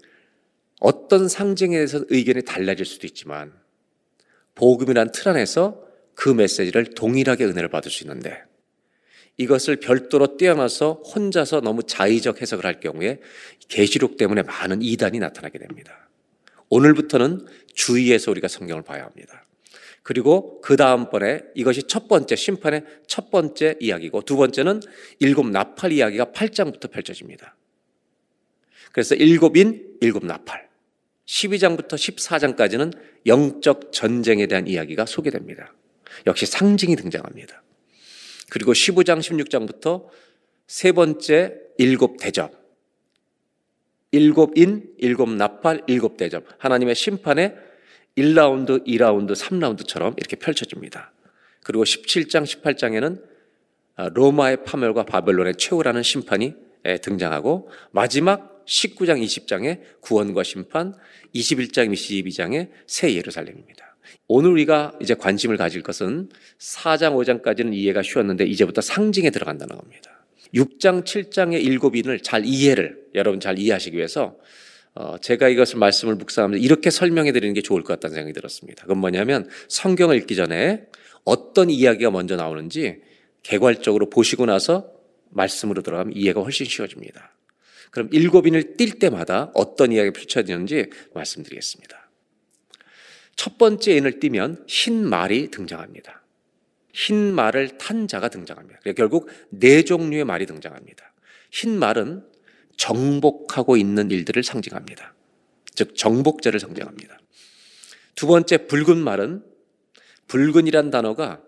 [0.80, 3.52] 어떤 상징에 대해서 의견이 달라질 수도 있지만
[4.54, 5.83] 복음이란 틀 안에서
[6.14, 8.42] 그 메시지를 동일하게 은혜를 받을 수 있는데
[9.36, 13.20] 이것을 별도로 떼어놔서 혼자서 너무 자의적 해석을 할 경우에
[13.68, 16.08] 계시록 때문에 많은 이단이 나타나게 됩니다.
[16.68, 19.44] 오늘부터는 주의해서 우리가 성경을 봐야 합니다.
[20.02, 24.80] 그리고 그 다음번에 이것이 첫 번째 심판의 첫 번째 이야기고 두 번째는
[25.18, 27.56] 일곱 나팔 이야기가 8장부터 펼쳐집니다.
[28.92, 30.68] 그래서 일곱인 일곱 나팔.
[31.26, 32.92] 12장부터 14장까지는
[33.26, 35.74] 영적 전쟁에 대한 이야기가 소개됩니다.
[36.26, 37.63] 역시 상징이 등장합니다.
[38.50, 40.07] 그리고 15장, 16장부터
[40.66, 42.52] 세 번째 일곱 대접.
[44.12, 46.44] 일곱 인, 일곱 나팔, 일곱 대접.
[46.59, 47.57] 하나님의 심판의
[48.16, 51.12] 1라운드, 2라운드, 3라운드처럼 이렇게 펼쳐집니다.
[51.64, 53.23] 그리고 17장, 18장에는
[53.96, 56.54] 아, 로마의 파멸과 바벨론의 최후라는 심판이
[57.02, 60.94] 등장하고 마지막 19장, 20장에 구원과 심판,
[61.35, 63.93] 21장, 22장에 새 예루살렘입니다.
[64.29, 66.29] 오늘 우리가 이제 관심을 가질 것은
[66.59, 70.25] 4장, 5장까지는 이해가 쉬웠는데 이제부터 상징에 들어간다는 겁니다.
[70.55, 74.37] 6장, 7장의 일곱인을 잘 이해를 여러분 잘 이해하시기 위해서
[74.94, 78.83] 어, 제가 이것을 말씀을 묵상하면서 이렇게 설명해 드리는 게 좋을 것 같다는 생각이 들었습니다.
[78.83, 80.87] 그건 뭐냐면 성경을 읽기 전에
[81.25, 83.00] 어떤 이야기가 먼저 나오는지
[83.42, 84.88] 개괄적으로 보시고 나서
[85.31, 87.35] 말씀으로 들어가면 이해가 훨씬 쉬워집니다.
[87.90, 92.04] 그럼 일곱인을 뛸 때마다 어떤 이야기가 펼쳐지는지 말씀드리겠습니다.
[93.37, 96.22] 첫 번째 인을 띄면 흰 말이 등장합니다.
[96.92, 98.80] 흰 말을 탄 자가 등장합니다.
[98.96, 101.12] 결국 네 종류의 말이 등장합니다.
[101.50, 102.24] 흰 말은
[102.76, 105.14] 정복하고 있는 일들을 상징합니다.
[105.74, 107.18] 즉 정복자를 상징합니다.
[108.14, 109.44] 두 번째 붉은 말은
[110.28, 111.42] 붉은이란 단어가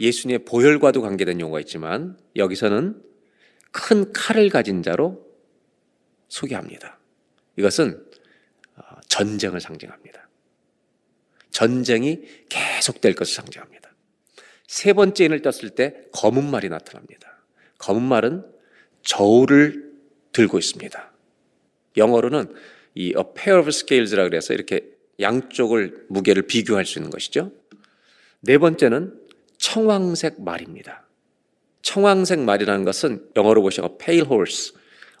[0.00, 3.02] 예수님의 보혈과도 관계된 용어가 있지만 여기서는
[3.70, 5.26] 큰 칼을 가진 자로
[6.28, 6.98] 소개합니다.
[7.56, 8.04] 이것은
[8.76, 10.21] 어, 전쟁을 상징합니다.
[11.52, 13.90] 전쟁이 계속될 것을 상징합니다.
[14.66, 17.44] 세 번째 인을 떴을 때 검은 말이 나타납니다.
[17.78, 18.44] 검은 말은
[19.02, 19.92] 저울을
[20.32, 21.12] 들고 있습니다.
[21.96, 22.54] 영어로는
[22.94, 24.80] 이 a pair of scales라 그래서 이렇게
[25.20, 27.52] 양쪽을 무게를 비교할 수 있는 것이죠.
[28.40, 29.20] 네 번째는
[29.58, 31.06] 청황색 말입니다.
[31.82, 34.74] 청황색 말이라는 것은 영어로 보시면 pale horse,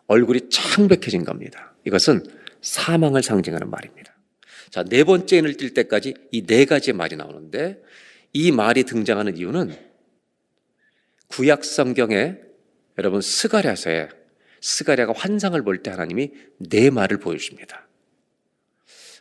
[0.06, 1.74] 얼굴이 창백해진 겁니다.
[1.84, 2.24] 이것은
[2.60, 4.11] 사망을 상징하는 말입니다.
[4.72, 7.82] 자, 네 번째 인을 띌 때까지 이 네 가지의 말이 나오는데
[8.32, 9.76] 이 말이 등장하는 이유는
[11.28, 12.36] 구약 성경에
[12.98, 14.08] 여러분 스가랴서에
[14.62, 17.86] 스가랴가 환상을 볼 때 하나님이 네 말을 보여줍니다.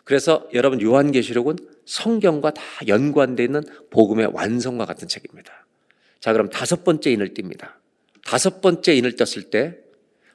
[0.06, 5.66] 그래서 여러분 요한계시록은 성경과 다 연관되어 있는 복음의 완성과 같은 책입니다.
[6.22, 7.74] 자, 그럼 다섯 번째 인을 띱니다.
[8.26, 9.78] 다섯 번째 인을 떴을 때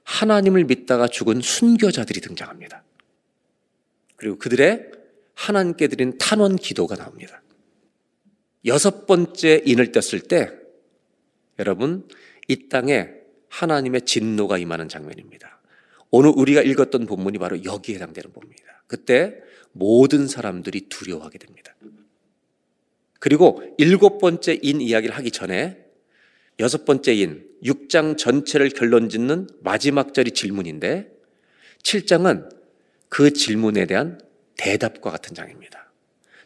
[0.05, 2.85] 하나님을 믿다가 죽은 순교자들이 등장합니다.
[4.17, 4.96] 그리고 그들의
[5.37, 7.43] 하나님께 드린 탄원 기도가 나옵니다.
[8.65, 10.51] 여섯 번째 인을 떴을 때
[11.59, 12.09] 여러분
[12.49, 13.09] 이 땅에
[13.49, 15.61] 하나님의 진노가 임하는 장면입니다.
[16.11, 18.83] 오늘 우리가 읽었던 본문이 바로 여기에 해당되는 본문입니다.
[18.87, 19.37] 그때
[19.73, 21.75] 모든 사람들이 두려워하게 됩니다.
[23.21, 25.85] 그리고 일곱 번째 인 이야기를 하기 전에
[26.59, 31.13] 여섯 번째 인 6장 전체를 결론 짓는 마지막 절이 질문인데
[31.83, 32.49] 7장은
[33.09, 34.21] 그 질문에 대한
[34.57, 35.93] 대답과 같은 장입니다.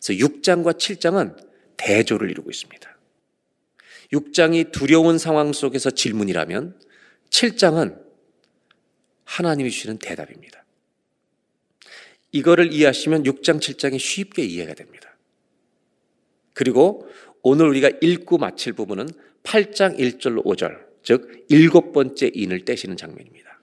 [0.02, 1.36] 그래서 6장과 7장은
[1.76, 2.98] 대조를 이루고 있습니다.
[4.12, 6.78] 6장이 두려운 상황 속에서 질문이라면
[7.30, 8.02] 7장은
[9.24, 10.64] 하나님이 주시는 대답입니다.
[12.32, 15.16] 이거를 이해하시면 6장, 7장이 쉽게 이해가 됩니다.
[16.54, 17.08] 그리고
[17.42, 19.08] 오늘 우리가 읽고 마칠 부분은
[19.42, 23.60] 8장 1절로 5절, 즉, 일곱 번째 인을 떼시는 장면입니다.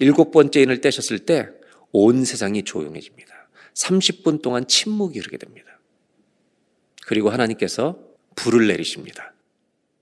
[0.00, 1.48] 일곱 번째 인을 떼셨을 때
[1.92, 3.34] 온 세상이 조용해집니다.
[3.74, 5.78] 30분 동안 침묵이 흐르게 됩니다.
[7.06, 7.98] 그리고 하나님께서
[8.36, 9.34] 불을 내리십니다.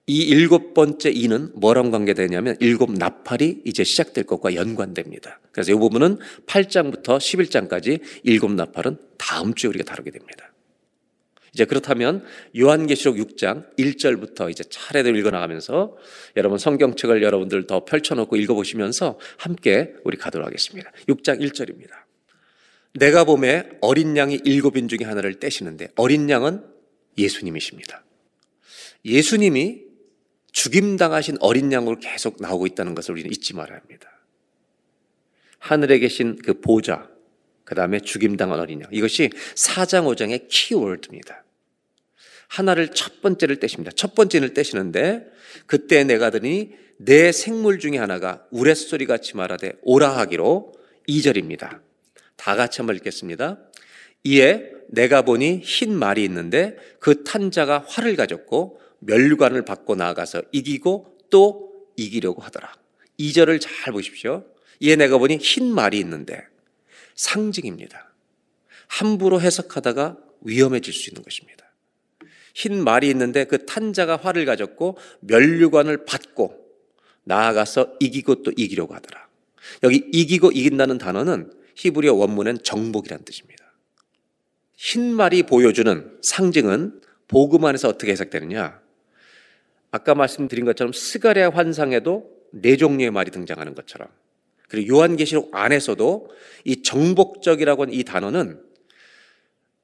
[0.07, 5.39] 이 일곱 번째 이는 뭐랑 관계되냐면 일곱 나팔이 이제 시작될 것과 연관됩니다.
[5.53, 10.51] 그래서 이 부분은 8장부터 11장까지 일곱 나팔은 다음 주에 우리가 다루게 됩니다.
[11.59, 12.25] 이제 그렇다면
[12.57, 15.97] 요한계시록 6장 1절부터 이제 차례대로 읽어 나가면서
[16.37, 20.93] 여러분 성경책을 여러분들 더 펼쳐놓고 읽어보시면서 함께 우리 가도록 하겠습니다.
[21.09, 21.91] 6장 1절입니다.
[22.95, 26.65] 내가 봄에 어린 양이 일곱인 중에 하나를 떼시는데 어린 양은
[27.19, 28.05] 예수님이십니다.
[29.05, 29.83] 예수님이
[30.53, 34.09] 죽임당하신 어린 양으로 계속 나오고 있다는 것을 우리는 잊지 말아야 합니다.
[35.59, 37.09] 하늘에 계신 그 보좌,
[37.65, 38.89] 그 다음에 죽임당한 어린 양.
[38.93, 41.47] 이것이 4장, 5장의 키워드입니다.
[42.49, 43.93] 하나를 첫 번째를 떼십니다.
[43.95, 45.27] 첫 번째를 떼시는데
[45.67, 50.73] 그때 내가 드니 내 생물 중에 하나가 우레소리 같이 말하되 오라 하기로
[51.09, 51.81] 2절입니다.
[52.37, 53.59] 다 같이 한번 읽겠습니다.
[54.25, 61.73] 이에 내가 보니 흰 말이 있는데 그 탄자가 활을 가졌고 멸관을 받고 나아가서 이기고 또
[61.97, 62.73] 이기려고 하더라.
[63.21, 64.45] 2절을 잘 보십시오.
[64.81, 66.43] 이에 내가 보니 흰 말이 있는데
[67.15, 68.13] 상징입니다.
[68.87, 71.68] 함부로 해석하다가 위험해질 수 있는 것입니다.
[72.55, 76.69] 흰 말이 있는데 그 탄자가 활을 가졌고 멸류관을 받고
[77.25, 79.29] 나아가서 이기고 또 이기려고 하더라.
[79.83, 83.65] 여기 이기고 이긴다는 단어는 히브리어 원문엔 정복이란 뜻입니다.
[84.77, 88.81] 흰 말이 보여주는 상징은 복음 안에서 어떻게 해석되느냐?
[89.91, 94.09] 아까 말씀드린 것처럼 스가랴 환상에도 네 종류의 말이 등장하는 것처럼
[94.69, 96.31] 그리고 요한계시록 안에서도
[96.65, 98.63] 이 정복적이라고 하는 이 단어는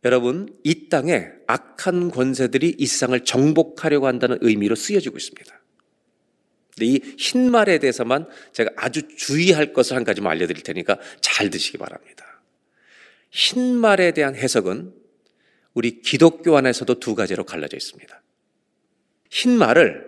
[0.05, 5.61] 여러분 이 땅에 악한 권세들이 이 세상을 정복하려고 한다는 의미로 쓰여지고 있습니다.
[6.75, 12.43] 근데 이 흰말에 대해서만 제가 아주 주의할 것을 한 가지만 알려드릴 테니까 잘 드시기 바랍니다.
[13.31, 14.93] 흰말에 대한 해석은
[15.73, 18.23] 우리 기독교 안에서도 두 가지로 갈라져 있습니다.
[19.31, 20.07] 흰 말을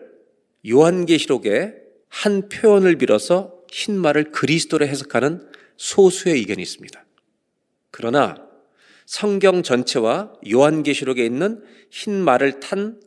[0.68, 1.74] 요한계시록의
[2.08, 7.04] 한 표현을 빌어서 흰 말을 그리스도로 해석하는 소수의 의견이 있습니다.
[7.90, 8.46] 그러나
[9.06, 13.00] 성경 전체와 요한계시록에 있는 흰 말을 탄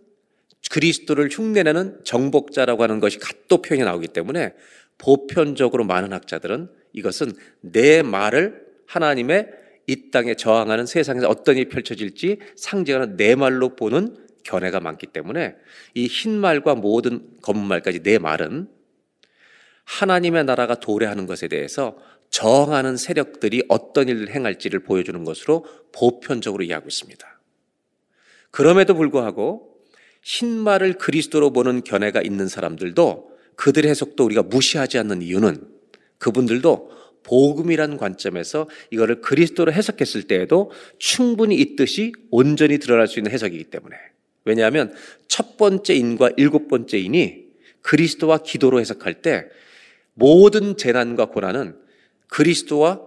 [0.71, 4.53] 그리스도를 흉내내는 정복자라고 하는 것이 같도 표현이 나오기 때문에
[4.97, 9.47] 보편적으로 많은 학자들은 이것은 내 말을 하나님의
[9.87, 15.55] 이 땅에 저항하는 세상에서 어떤 일이 펼쳐질지 상징하는 내 말로 보는 견해가 많기 때문에
[15.95, 18.67] 이 흰 말과 모든 검은 말까지 내 말은
[19.85, 21.97] 하나님의 나라가 도래하는 것에 대해서
[22.29, 27.39] 저항하는 세력들이 어떤 일을 행할지를 보여주는 것으로 보편적으로 이해하고 있습니다.
[28.51, 29.69] 그럼에도 불구하고
[30.21, 35.67] 흰말을 그리스도로 보는 견해가 있는 사람들도 그들의 해석도 우리가 무시하지 않는 이유는
[36.17, 43.65] 그분들도 복음이란 관점에서 이거를 그리스도로 해석했을 때에도 충분히 이 뜻이 온전히 드러날 수 있는 해석이기
[43.65, 43.95] 때문에
[44.45, 44.93] 왜냐하면
[45.27, 47.49] 첫 번째 인과 일곱 번째 인이
[47.81, 49.45] 그리스도와 기도로 해석할 때
[50.13, 51.75] 모든 재난과 고난은
[52.29, 53.01] 그리스도와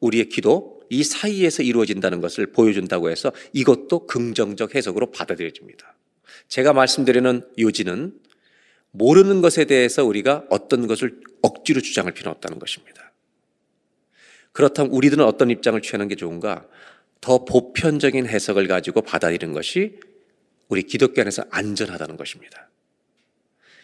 [0.00, 5.96] 우리의 기도 이 사이에서 이루어진다는 것을 보여준다고 해서 이것도 긍정적 해석으로 받아들여집니다.
[6.48, 8.20] 제가 말씀드리는 요지는
[8.90, 13.12] 모르는 것에 대해서 우리가 어떤 것을 억지로 주장할 필요는 없다는 것입니다.
[14.52, 16.66] 그렇다면 우리들은 어떤 입장을 취하는 게 좋은가?
[17.20, 19.98] 더 보편적인 해석을 가지고 받아들이는 것이
[20.68, 22.68] 우리 기독교 안에서 안전하다는 것입니다.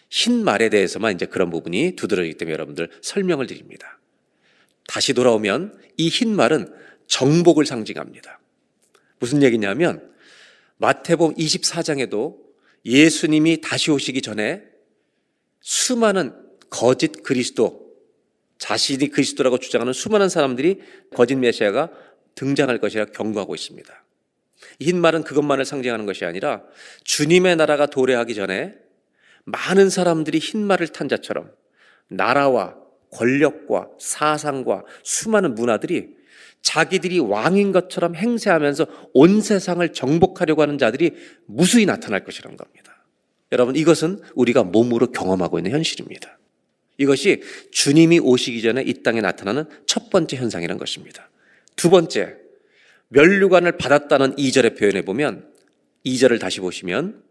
[0.09, 3.99] 흰 말에 대해서만 이제 그런 부분이 두드러지기 때문에 여러분들 설명을 드립니다.
[4.87, 6.73] 다시 돌아오면 이 흰 말은
[7.07, 8.39] 정복을 상징합니다.
[9.19, 10.11] 무슨 얘기냐면
[10.77, 12.37] 마태복음 24장에도
[12.85, 14.63] 예수님이 다시 오시기 전에
[15.59, 16.33] 수많은
[16.69, 17.91] 거짓 그리스도
[18.57, 20.79] 자신이 그리스도라고 주장하는 수많은 사람들이
[21.13, 21.91] 거짓 메시아가
[22.35, 24.03] 등장할 것이라 경고하고 있습니다.
[24.79, 26.63] 흰 말은 그것만을 상징하는 것이 아니라
[27.03, 28.75] 주님의 나라가 도래하기 전에
[29.43, 31.51] 많은 사람들이 흰 말을 탄 자처럼
[32.07, 32.80] 나라와
[33.11, 36.15] 권력과 사상과 수많은 문화들이
[36.61, 43.05] 자기들이 왕인 것처럼 행세하면서 온 세상을 정복하려고 하는 자들이 무수히 나타날 것이라는 겁니다.
[43.51, 46.37] 여러분, 이것은 우리가 몸으로 경험하고 있는 현실입니다.
[46.97, 47.41] 이것이
[47.71, 51.29] 주님이 오시기 전에 이 땅에 나타나는 첫 번째 현상이라는 것입니다.
[51.75, 52.37] 두 번째,
[53.09, 55.51] 멸류관을 받았다는 2절의 표현에 보면
[56.05, 57.23] 2절을 다시 보시면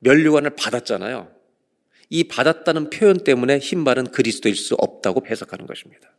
[0.00, 1.33] 멸류관을 받았잖아요.
[2.14, 6.12] 이 받았다는 표현 때문에 흰 말은 그리스도일 수 없다고 해석하는 것입니다.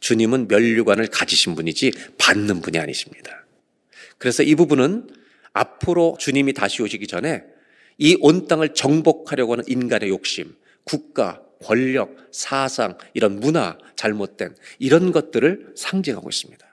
[0.00, 3.44] 주님은 멸류관을 가지신 분이지 받는 분이 아니십니다.
[4.16, 5.10] 그래서 이 부분은
[5.52, 7.44] 앞으로 주님이 다시 오시기 전에
[7.98, 15.74] 이 온 땅을 정복하려고 하는 인간의 욕심, 국가, 권력, 사상, 이런 문화, 잘못된 이런 것들을
[15.76, 16.66] 상징하고 있습니다.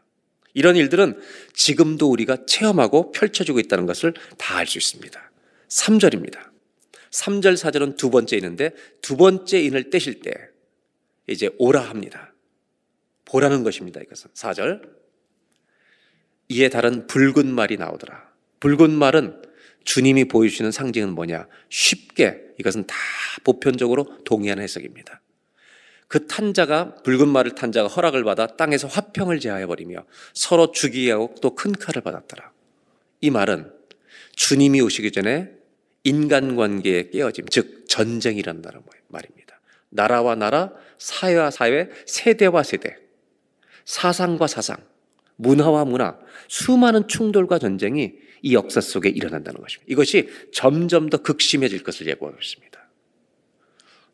[0.54, 1.20] 이런 일들은
[1.54, 5.32] 지금도 우리가 체험하고 펼쳐지고 있다는 것을 다 알 수 있습니다.
[5.68, 6.49] 3절입니다.
[7.12, 10.32] 3절, 4절은 두 번째 있는데 두 번째 인을 떼실 때
[11.28, 12.34] 이제 오라 합니다.
[13.26, 14.02] 보라는 것입니다.
[14.02, 14.90] 이것은 4절.
[16.50, 18.30] 이에 다른 붉은 말이 나오더라.
[18.60, 19.42] 붉은 말은
[19.84, 21.48] 주님이 보여주시는 상징은 뭐냐?
[21.70, 22.96] 쉽게 이것은 다
[23.44, 25.22] 보편적으로 동의하는 해석입니다.
[26.08, 31.54] 그 탄자가 붉은 말을 탄자가 허락을 받아 땅에서 화평을 제하여 버리며 서로 죽이게 하고 또
[31.54, 32.52] 큰 칼을 받았더라.
[33.22, 33.72] 이 말은
[34.36, 35.52] 주님이 오시기 전에
[36.10, 39.60] 인간관계의 깨어짐, 즉 전쟁이란다는 말입니다.
[39.90, 42.98] 나라와 나라, 사회와 사회, 세대와 세대,
[43.86, 44.78] 사상과 사상,
[45.36, 49.92] 문화와 문화, 수많은 충돌과 전쟁이 이 역사 속에 일어난다는 것입니다.
[49.92, 52.90] 이것이 점점 더 극심해질 것을 예고하고 있습니다.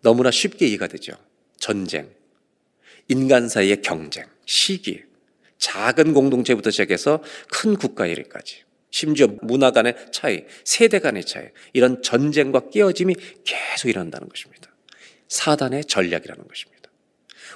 [0.02, 1.14] 너무나 쉽게 이해가 되죠.
[1.58, 2.10] 전쟁,
[3.08, 5.04] 인간 사이의 경쟁, 시기,
[5.58, 8.65] 작은 공동체부터 시작해서 큰 국가 일까지
[8.96, 14.74] 심지어 문화 간의 차이, 세대 간의 차이, 이런 전쟁과 깨어짐이 계속 일어난다는 것입니다.
[15.28, 16.90] 사단의 전략이라는 것입니다.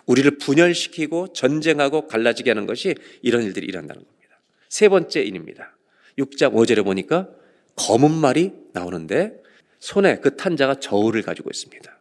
[0.05, 4.41] 우리를 분열시키고 전쟁하고 갈라지게 하는 것이 이런 일들이 일어난다는 겁니다.
[4.67, 5.77] 세 번째 인입니다.
[6.17, 7.29] 6장 5절에 보니까
[7.77, 9.41] 검은 말이 나오는데
[9.79, 11.99] 손에 그 탄자가 저울을 가지고 있습니다.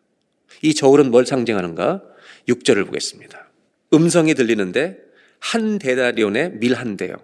[0.63, 2.03] 이 저울은 뭘 상징하는가?
[2.49, 3.49] 6절을 보겠습니다.
[3.95, 4.99] 음성이 들리는데
[5.39, 7.15] 한 데나리온에 밀한 대요.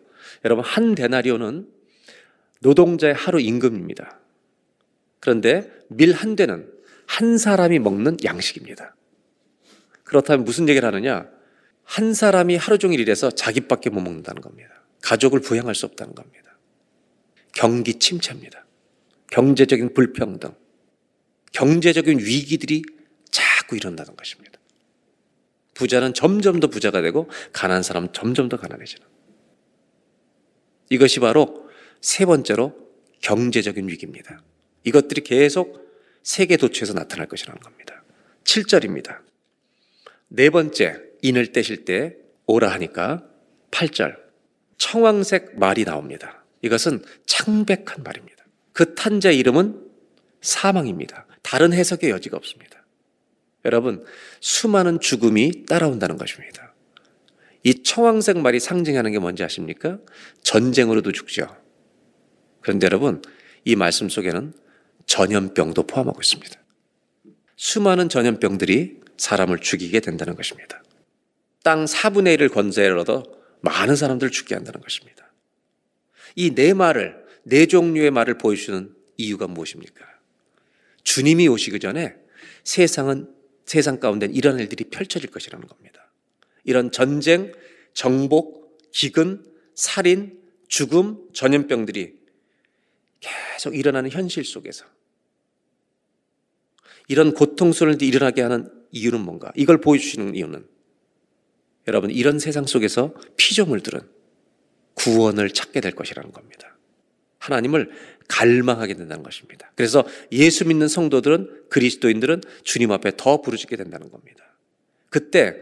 [0.44, 1.73] 여러분 한 데나리온은
[2.64, 4.18] 노동자의 하루 임금입니다.
[5.20, 6.72] 그런데 밀 한 대는
[7.06, 8.96] 한 사람이 먹는 양식입니다.
[10.04, 11.28] 그렇다면 무슨 얘기를 하느냐?
[11.82, 14.82] 한 사람이 하루 종일 일해서 자기밖에 못 먹는다는 겁니다.
[15.02, 16.58] 가족을 부양할 수 없다는 겁니다.
[17.52, 18.64] 경기 침체입니다.
[19.30, 20.54] 경제적인 불평등,
[21.52, 22.82] 경제적인 위기들이
[23.30, 24.58] 자꾸 일어난다는 것입니다.
[25.74, 29.06] 부자는 점점 더 부자가 되고 가난한 사람은 점점 더 가난해지는.
[30.90, 31.63] 이것이 바로
[32.04, 32.76] 세 번째로
[33.22, 34.42] 경제적인 위기입니다.
[34.84, 35.90] 이것들이 계속
[36.22, 38.04] 세계 도처에서 나타날 것이라는 겁니다.
[38.44, 39.20] 7절입니다.
[40.28, 43.24] 네 번째, 인을 떼실 때 오라 하니까
[43.70, 44.16] 8절.
[44.76, 46.44] 청황색 말이 나옵니다.
[46.60, 48.44] 이것은 창백한 말입니다.
[48.74, 49.80] 그 탄자 이름은
[50.42, 51.26] 사망입니다.
[51.40, 52.84] 다른 해석의 여지가 없습니다.
[53.64, 54.04] 여러분,
[54.40, 56.74] 수많은 죽음이 따라온다는 것입니다.
[57.62, 59.98] 이 청황색 말이 상징하는 게 뭔지 아십니까?
[60.42, 61.63] 전쟁으로도 죽죠.
[62.64, 63.20] 그런데 여러분,
[63.64, 64.54] 이 말씀 속에는
[65.06, 66.58] 전염병도 포함하고 있습니다.
[67.56, 70.82] 수많은 전염병들이 사람을 죽이게 된다는 것입니다.
[71.62, 73.22] 땅 4분의 1을 건재를 얻어
[73.60, 75.30] 많은 사람들을 죽게 한다는 것입니다.
[76.36, 80.04] 이 네 말을, 네 종류의 말을 보여주는 이유가 무엇입니까?
[81.02, 82.16] 주님이 오시기 전에
[82.64, 83.28] 세상은,
[83.66, 86.10] 세상 가운데 이런 일들이 펼쳐질 것이라는 겁니다.
[86.64, 87.52] 이런 전쟁,
[87.92, 89.44] 정복, 기근,
[89.74, 92.23] 살인, 죽음, 전염병들이
[93.20, 94.84] 계속 일어나는 현실 속에서
[97.08, 99.52] 이런 고통스러운 일이 일어나게 하는 이유는 뭔가?
[99.56, 100.66] 이걸 보여주시는 이유는
[101.88, 104.00] 여러분 이런 세상 속에서 피조물들은
[104.94, 106.76] 구원을 찾게 될 것이라는 겁니다.
[107.38, 107.90] 하나님을
[108.28, 109.70] 갈망하게 된다는 것입니다.
[109.74, 114.44] 그래서 예수 믿는 성도들은 그리스도인들은 주님 앞에 더 부르짖게 된다는 겁니다.
[115.10, 115.60] 그때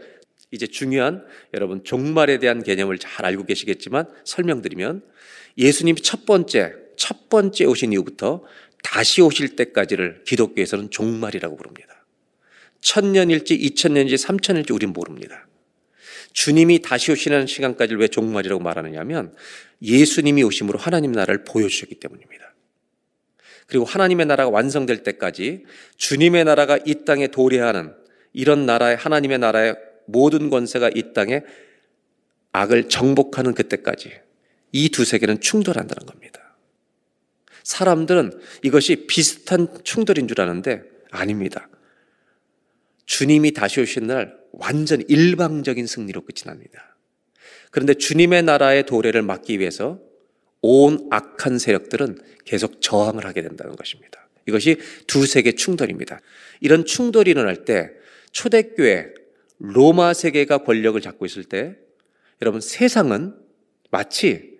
[0.51, 5.03] 이제 중요한 여러분 종말에 대한 개념을 잘 알고 계시겠지만 설명드리면
[5.57, 8.43] 예수님이 첫 번째 첫 번째 오신 이후부터
[8.83, 12.05] 다시 오실 때까지를 기독교에서는 종말이라고 부릅니다.
[12.81, 15.47] 천년일지, 이천년일지, 삼천년일지 우린 모릅니다.
[16.33, 19.33] 주님이 다시 오시는 시간까지를 왜 종말이라고 말하느냐 하면
[19.81, 22.53] 예수님이 오심으로 하나님 나라를 보여주셨기 때문입니다.
[23.67, 25.63] 그리고 하나님의 나라가 완성될 때까지
[25.97, 27.93] 주님의 나라가 이 땅에 도래하는
[28.33, 29.75] 이런 나라의 하나님의 나라의
[30.05, 31.41] 모든 권세가 이 땅에
[32.51, 34.11] 악을 정복하는 그때까지
[34.73, 36.42] 이 두 세계는 충돌한다는 겁니다.
[37.63, 41.69] 사람들은 이것이 비슷한 충돌인 줄 아는데 아닙니다.
[43.05, 46.95] 주님이 다시 오신 날 완전 일방적인 승리로 끝이 납니다.
[47.71, 49.99] 그런데 주님의 나라의 도래를 막기 위해서
[50.61, 54.27] 온 악한 세력들은 계속 저항을 하게 된다는 것입니다.
[54.47, 56.21] 이것이 두 세계 충돌입니다.
[56.61, 57.91] 이런 충돌이 일어날 때
[58.31, 59.13] 초대교회
[59.59, 61.77] 로마 세계가 권력을 잡고 있을 때
[62.41, 63.35] 여러분 세상은
[63.91, 64.53] 마치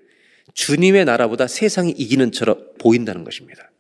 [0.53, 3.71] 주님의 나라보다 세상이 이기는 처럼 보인다는 것입니다.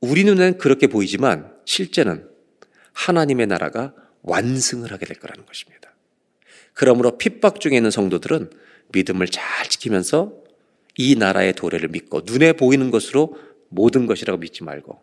[0.00, 2.28] 우리 눈에는 그렇게 보이지만 실제는
[2.92, 5.94] 하나님의 나라가 완승을 하게 될 거라는 것입니다.
[6.74, 8.50] 그러므로 핍박 중에 있는 성도들은
[8.92, 10.34] 믿음을 잘 지키면서
[10.96, 13.36] 이 나라의 도래를 믿고 눈에 보이는 것으로
[13.68, 15.02] 모든 것이라고 믿지 말고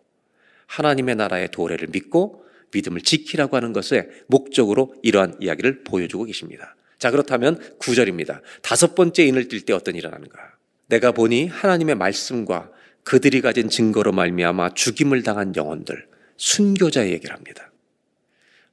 [0.66, 6.76] 하나님의 나라의 도래를 믿고 믿음을 지키라고 하는 것의 목적으로 이러한 이야기를 보여주고 계십니다.
[6.98, 10.38] 자, 그렇다면 구절입니다 다섯 번째 인을 뛸때 어떤 일어나는가?
[10.86, 12.70] 내가 보니 하나님의 말씀과
[13.04, 17.70] 그들이 가진 증거로 말미암아 죽임을 당한 영혼들 순교자의 얘기를 합니다.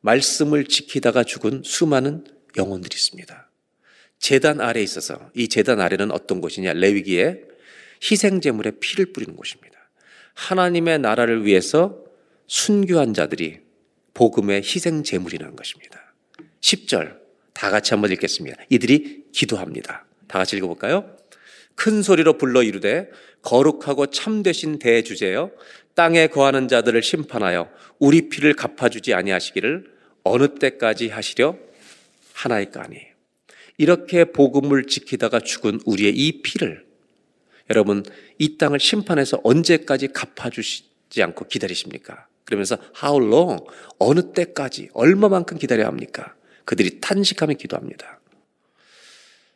[0.02, 2.26] 말씀을 지키다가 죽은 수많은
[2.58, 3.50] 영혼들이 있습니다.
[4.20, 6.74] 재단 아래에 있어서 이 재단 아래는 어떤 곳이냐?
[6.74, 7.42] 레위기에
[8.04, 9.78] 희생 제물에 피를 뿌리는 곳입니다.
[10.34, 12.04] 하나님의 나라를 위해서
[12.48, 13.60] 순교한 자들이
[14.14, 16.14] 복음의 희생 제물이라는 것입니다.
[16.62, 17.20] 10절
[17.54, 18.58] 다 같이 한번 읽겠습니다.
[18.70, 20.06] 이들이 기도합니다.
[20.28, 21.18] 다 같이 읽어볼까요?
[21.76, 23.10] 큰 소리로 불러 이르되
[23.42, 25.52] 거룩하고 참되신 대주제여
[25.96, 27.70] 땅에 거하는 자들을 심판하여
[28.00, 29.92] 우리 피를 갚아주지 아니하시기를
[30.24, 31.58] 어느 때까지 하시려
[32.34, 33.02] 하나이까 아니
[33.78, 36.86] 이렇게 복음을 지키다가 죽은 우리의 이 피를
[37.70, 38.04] 여러분
[38.38, 42.28] 이 땅을 심판해서 언제까지 갚아주시지 않고 기다리십니까?
[42.46, 43.64] 그러면서 how long
[44.00, 46.36] 어느 때까지 얼마만큼 기다려야 합니까?
[46.66, 48.19] 그들이 탄식하며 기도합니다.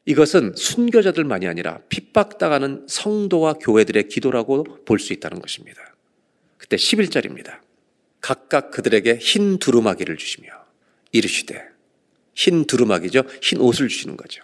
[0.06, 5.82] 이것은 순교자들만이 아니라 핍박당하는 성도와 교회들의 기도라고 볼 수 있다는 것입니다.
[6.58, 7.60] 그때 11절입니다.
[8.20, 10.48] 각각 그들에게 흰 두루마기를 주시며
[11.12, 11.62] 이르시되
[12.36, 13.24] 흰 두루마기죠.
[13.42, 14.44] 흰 옷을 주시는 거죠.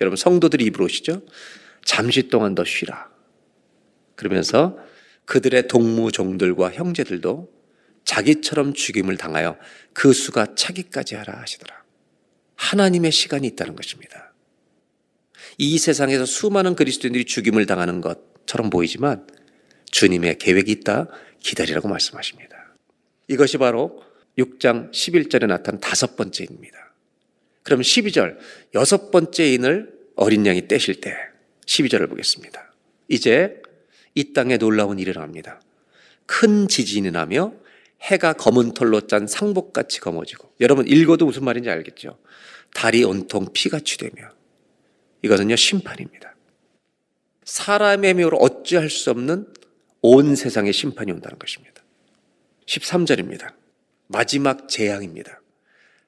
[0.00, 1.22] 여러분 성도들이 입으로 오시죠.
[1.84, 3.10] 잠시 동안 더 쉬라.
[4.14, 4.76] 그러면서
[5.24, 7.52] 그들의 동무종들과 형제들도
[8.04, 9.56] 자기처럼 죽임을 당하여
[9.92, 11.82] 그 수가 차기까지 하라 하시더라.
[12.56, 14.21] 하나님의 시간이 있다는 것입니다.
[15.58, 19.26] 이 세상에서 수많은 그리스도인들이 죽임을 당하는 것처럼 보이지만
[19.90, 21.08] 주님의 계획이 있다
[21.40, 22.74] 기다리라고 말씀하십니다.
[23.28, 24.02] 이것이 바로
[24.38, 26.92] 6장 11절에 나타난 다섯 번째 인입니다.
[27.62, 28.38] 그럼 12절
[28.74, 31.14] 여섯 번째 인을 어린 양이 떼실 때
[31.66, 32.72] 12절을 보겠습니다.
[33.08, 33.62] 이제
[34.14, 35.60] 이 땅에 놀라운 일이 일어납니다.
[36.26, 37.52] 큰 지진이 나며
[38.00, 42.18] 해가 검은 털로 짠 상복같이 검어지고 여러분 읽어도 무슨 말인지 알겠죠?
[42.74, 44.30] 달이 온통 피같이 되며
[45.22, 46.34] 이것은요, 심판입니다.
[47.44, 49.46] 사람의 명으로 어찌할 수 없는
[50.00, 51.82] 온 세상의 심판이 온다는 것입니다.
[52.66, 53.54] 13절입니다.
[54.08, 55.40] 마지막 재앙입니다.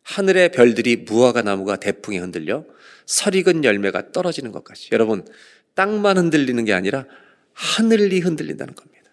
[0.03, 2.65] 하늘의 별들이 무화과 나무가 대풍에 흔들려
[3.07, 4.91] 설익은 열매가 떨어지는 것까지.
[4.93, 5.27] 여러분,
[5.75, 7.07] 땅만 흔들리는 게 아니라
[7.53, 9.11] 하늘이 흔들린다는 겁니다.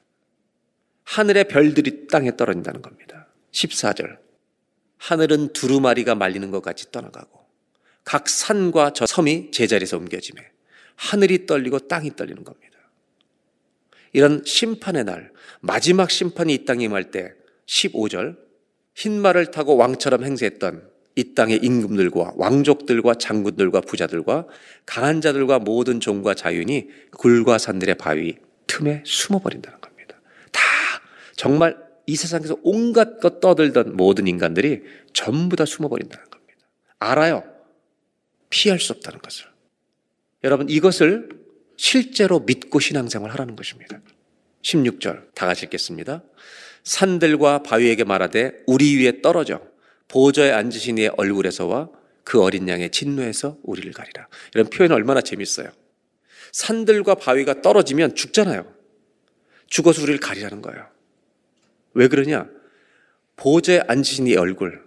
[1.04, 3.28] 하늘의 별들이 땅에 떨어진다는 겁니다.
[3.52, 4.18] 14절.
[4.98, 7.41] 하늘은 두루마리가 말리는 것 같이 떠나가고
[8.04, 10.42] 각 산과 저 섬이 제자리에서 옮겨지매
[10.96, 12.72] 하늘이 떨리고 땅이 떨리는 겁니다.
[14.14, 15.32] 이런 심판의 날,
[15.62, 17.34] 마지막 심판이 이 땅에 임할 때
[17.68, 18.38] 15절
[18.94, 24.48] 흰 말을 타고 왕처럼 행세했던 이 땅의 임금들과 왕족들과 장군들과 부자들과
[24.86, 26.88] 강한 자들과 모든 종과 자윤이
[27.18, 28.38] 굴과 산들의 바위
[28.68, 30.22] 틈에 숨어버린다는 겁니다.
[30.52, 30.62] 다
[31.36, 34.84] 정말 이 세상에서 온갖 것 떠들던 모든 인간들이
[35.14, 36.68] 전부 다 숨어버린다는 겁니다.
[37.00, 37.51] 알아요.
[38.52, 39.48] 피할 수 없다는 것을.
[40.44, 41.30] 여러분 이것을
[41.78, 44.00] 실제로 믿고 신앙생활 하라는 것입니다.
[44.62, 46.22] 16절 다 같이 읽겠습니다.
[46.84, 49.62] 산들과 바위에게 말하되 우리 위에 떨어져
[50.08, 51.90] 보좌에 앉으신 이의 얼굴에서와
[52.24, 54.28] 그 어린 양의 진노에서 우리를 가리라.
[54.54, 55.72] 이런 표현 얼마나 재밌어요.
[56.52, 58.72] 산들과 바위가 떨어지면 죽잖아요.
[59.68, 60.86] 죽어서 우리를 가리라는 거예요.
[61.94, 62.48] 왜 그러냐?
[63.38, 64.84] 보좌에 앉으신 이 얼굴,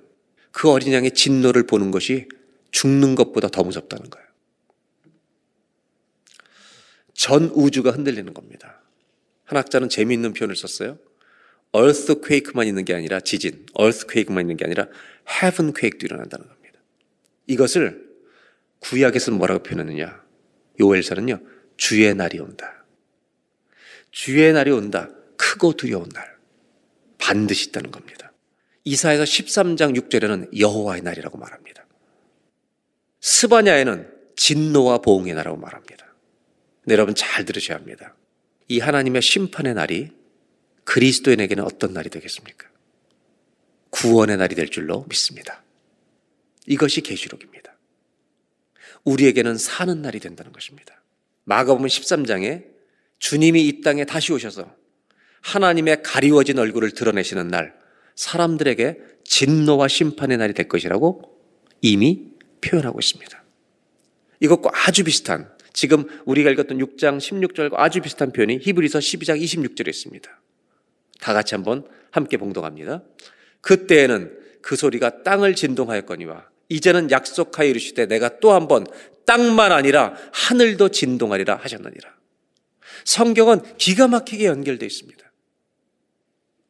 [0.53, 2.29] 그 어린 양의 진노를 보는 것이
[2.75, 4.27] 죽는 것보다 더 무섭다는 거예요.
[7.15, 8.83] 전 우주가 흔들리는 겁니다.
[9.45, 10.99] 한 학자는 재미있는 표현을 썼어요.
[11.73, 14.89] earthquake만 있는 게 아니라 지진, earthquake만 있는 게 아니라
[15.29, 16.81] heavenquake도 일어난다는 겁니다.
[17.47, 18.13] 이것을
[18.81, 20.25] 구약에서는 뭐라고 표현하느냐?
[20.81, 21.41] 요엘서는요,
[21.77, 22.85] 주의 날이 온다.
[24.11, 25.11] 주의 날이 온다.
[25.37, 26.37] 크고 두려운 날.
[27.19, 28.33] 반드시 있다는 겁니다.
[28.83, 31.85] 이사에서 13장 6절에는 여호와의 날이라고 말합니다.
[33.25, 34.07] 스바냐에는
[34.37, 36.15] 진노와 보응의 날이라고 말합니다.
[36.85, 38.15] 네, 여러분 잘 들으셔야 합니다.
[38.69, 40.11] 이 하나님의 심판의 날이
[40.85, 42.69] 그리스도인에게는 어떤 날이 되겠습니까?
[43.89, 45.63] 구원의 날이 될 줄로 믿습니다.
[46.67, 47.75] 이것이 계시록입니다.
[49.05, 51.03] 우리에게는 사는 날이 된다는 것입니다.
[51.45, 52.67] 마가복음 13장에
[53.21, 54.71] 주님이 이 땅에 다시 오셔서
[55.41, 57.75] 하나님의 가리워진 얼굴을 드러내시는 날
[58.17, 61.23] 사람들에게 진노와 심판의 날이 될 것이라고
[61.81, 62.34] 이미
[62.65, 63.45] 표현하고 있습니다.
[64.41, 70.41] 이것과 아주 비슷한 지금 우리가 읽었던 6장 16절과 아주 비슷한 표현이 히브리서 12장 26절에 있습니다.
[71.21, 73.03] 다 같이 한번 함께 봉독합니다.
[73.61, 78.87] 그때에는 그 소리가 땅을 진동하였거니와 이제는 약속하여 이르시되 내가 또 한번
[79.27, 82.15] 땅만 아니라 하늘도 진동하리라 하셨느니라.
[83.05, 85.25] 성경은 기가 막히게 연결되어 있습니다.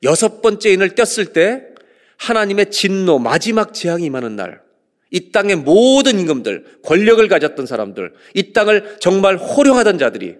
[0.03, 1.63] 여섯 번째 인을 뗐을 때
[2.17, 4.63] 하나님의 진노 마지막 재앙이 임하는 날,
[5.15, 10.37] 이 땅의 모든 임금들, 권력을 가졌던 사람들, 이 땅을 정말 호령하던 자들이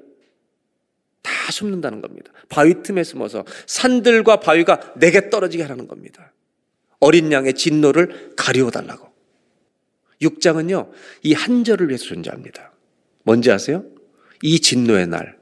[1.23, 2.33] 다 숨는다는 겁니다.
[2.49, 6.33] 바위 틈에 숨어서 산들과 바위가 내게 떨어지게 하라는 겁니다.
[6.99, 9.13] 어린 양의 진노를 가리워 달라고.
[10.21, 10.91] 6장은요,
[11.23, 12.73] 이 한 절을 위해서 존재합니다.
[13.23, 13.85] 뭔지 아세요?
[14.43, 15.39] 이 진노의 날,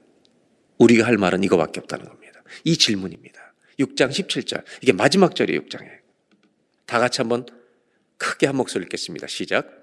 [0.76, 2.42] 우리가 할 말은 이거밖에 없다는 겁니다.
[2.64, 3.54] 이 질문입니다.
[3.78, 4.62] 6장 17절.
[4.82, 5.88] 이게 마지막 절이에요, 6장에.
[6.84, 7.46] 다 같이 한번
[8.22, 9.26] 크게 한 목소리 읽겠습니다.
[9.26, 9.82] 시작.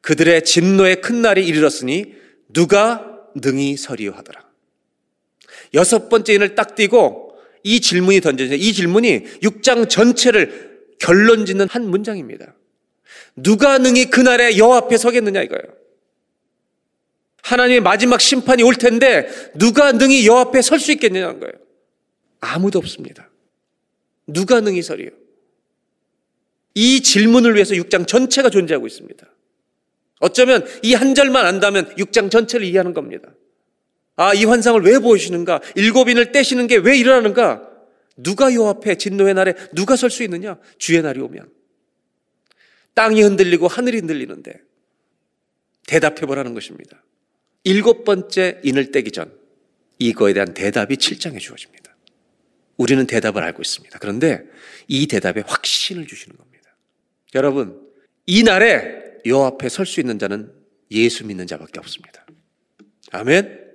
[0.00, 2.14] 그들의 진노의 큰 날이 이르렀으니
[2.48, 4.48] 누가 능히 서리요 하더라.
[5.74, 8.56] 여섯 번째 인을 딱 띄고 이 질문이 던져져요.
[8.56, 12.54] 이 질문이 6장 전체를 결론 짓는 한 문장입니다.
[13.34, 15.64] 누가 능히 그날에 여호 앞에 서겠느냐 이거예요.
[17.42, 21.52] 하나님의 마지막 심판이 올 텐데 누가 능히 여호 앞에 설 수 있겠느냐는 거예요.
[22.40, 23.30] 아무도 없습니다.
[24.26, 25.10] 누가 능히 서리요?
[26.74, 29.26] 이 질문을 위해서 6장 전체가 존재하고 있습니다.
[30.20, 33.32] 어쩌면 이 한 절만 안다면 6장 전체를 이해하는 겁니다.
[34.16, 35.60] 아, 이 환상을 왜 보여주시는가?
[35.76, 37.66] 일곱인을 떼시는 게 왜 일어나는가?
[38.16, 40.58] 누가 요 앞에 진노의 날에 누가 설 수 있느냐?
[40.78, 41.50] 주의 날이 오면.
[42.94, 44.60] 땅이 흔들리고 하늘이 흔들리는데
[45.86, 47.02] 대답해 보라는 것입니다.
[47.64, 49.32] 일곱 번째 인을 떼기 전
[49.98, 51.96] 이거에 대한 대답이 7장에 주어집니다.
[52.76, 53.98] 우리는 대답을 알고 있습니다.
[53.98, 54.42] 그런데
[54.88, 56.49] 이 대답에 확신을 주시는 겁니다.
[57.34, 57.80] 여러분,
[58.26, 60.52] 이 날에 요 앞에 설 수 있는 자는
[60.90, 62.26] 예수 믿는 자밖에 없습니다.
[63.12, 63.70] 아멘.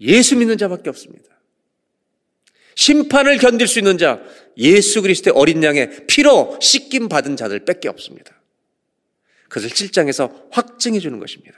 [0.00, 1.26] 예수 믿는 자밖에 없습니다.
[2.74, 4.22] 심판을 견딜 수 있는 자,
[4.58, 8.40] 예수 그리스도의 어린 양의 피로 씻김 받은 자들 밖에 없습니다.
[9.48, 11.56] 그것을 7장에서 확증해 주는 것입니다.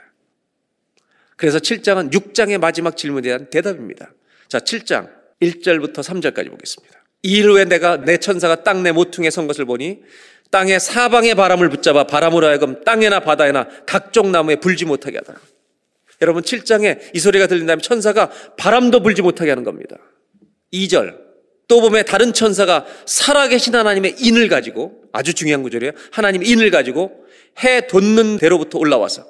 [1.35, 4.13] 그래서 7장은 6장의 마지막 질문에 대한 대답입니다.
[4.47, 5.09] 자, 7장
[5.41, 6.99] 1절부터 3절까지 보겠습니다.
[7.23, 10.01] 이 일 후에 내가 내 천사가 땅 내 모퉁에 선 것을 보니
[10.51, 15.39] 땅의 사방의 바람을 붙잡아 바람으로 하여금 땅에나 바다에나 각종 나무에 불지 못하게 하더라.
[16.21, 19.97] 여러분 7장에 이 소리가 들린다면 천사가 바람도 불지 못하게 하는 겁니다.
[20.73, 21.29] 2절
[21.67, 25.93] 또 보면 다른 천사가 살아계신 하나님의 인을 가지고 아주 중요한 구절이에요.
[26.11, 27.11] 하나님 인을 가지고
[27.63, 29.25] 해 돋는 데로부터 올라와서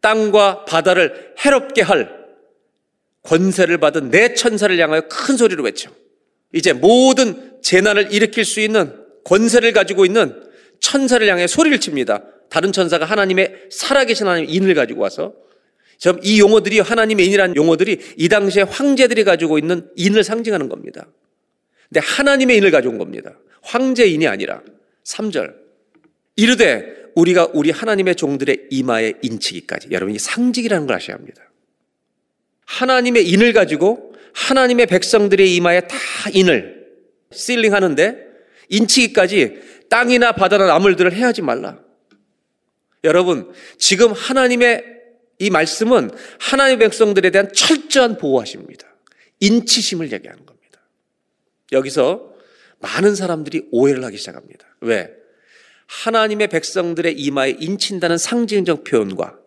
[0.00, 2.22] 땅과 바다를 해롭게 할
[3.22, 5.90] 권세를 받은 네 천사를 향하여 큰 소리로 외쳐.
[6.52, 10.42] 이제 모든 재난을 일으킬 수 있는 권세를 가지고 있는
[10.82, 12.24] 천사를 향해 소리를 칩니다.
[12.50, 15.32] 다른 천사가 하나님의 살아계신 하나님 인을 가지고 와서
[16.22, 21.06] 이 용어들이 하나님의 인이라는 용어들이 이 당시에 황제들이 가지고 있는 인을 상징하는 겁니다.
[21.88, 23.38] 근데 하나님의 인을 가져온 겁니다.
[23.62, 24.60] 황제인이 아니라
[25.04, 25.54] 3절
[26.36, 31.42] 이르되 우리가 우리 하나님의 종들의 이마에 인치기까지 여러분이 상징이라는 걸 아셔야 합니다.
[32.66, 35.96] 하나님의 인을 가지고 하나님의 백성들의 이마에 다
[36.32, 36.86] 인을
[37.30, 38.16] 실링 하는데
[38.68, 39.60] 인치기까지
[39.92, 41.78] 땅이나 바다나 나물들을 해하지 말라.
[43.04, 44.84] 여러분, 지금 하나님의
[45.38, 48.86] 이 말씀은 하나님의 백성들에 대한 철저한 보호하십니다.
[49.40, 50.80] 인치심을 얘기하는 겁니다.
[51.72, 52.32] 여기서
[52.78, 54.64] 많은 사람들이 오해를 하기 시작합니다.
[54.80, 55.10] 왜?
[55.86, 59.38] 하나님의 백성들의 이마에 인친다는 상징적 표현과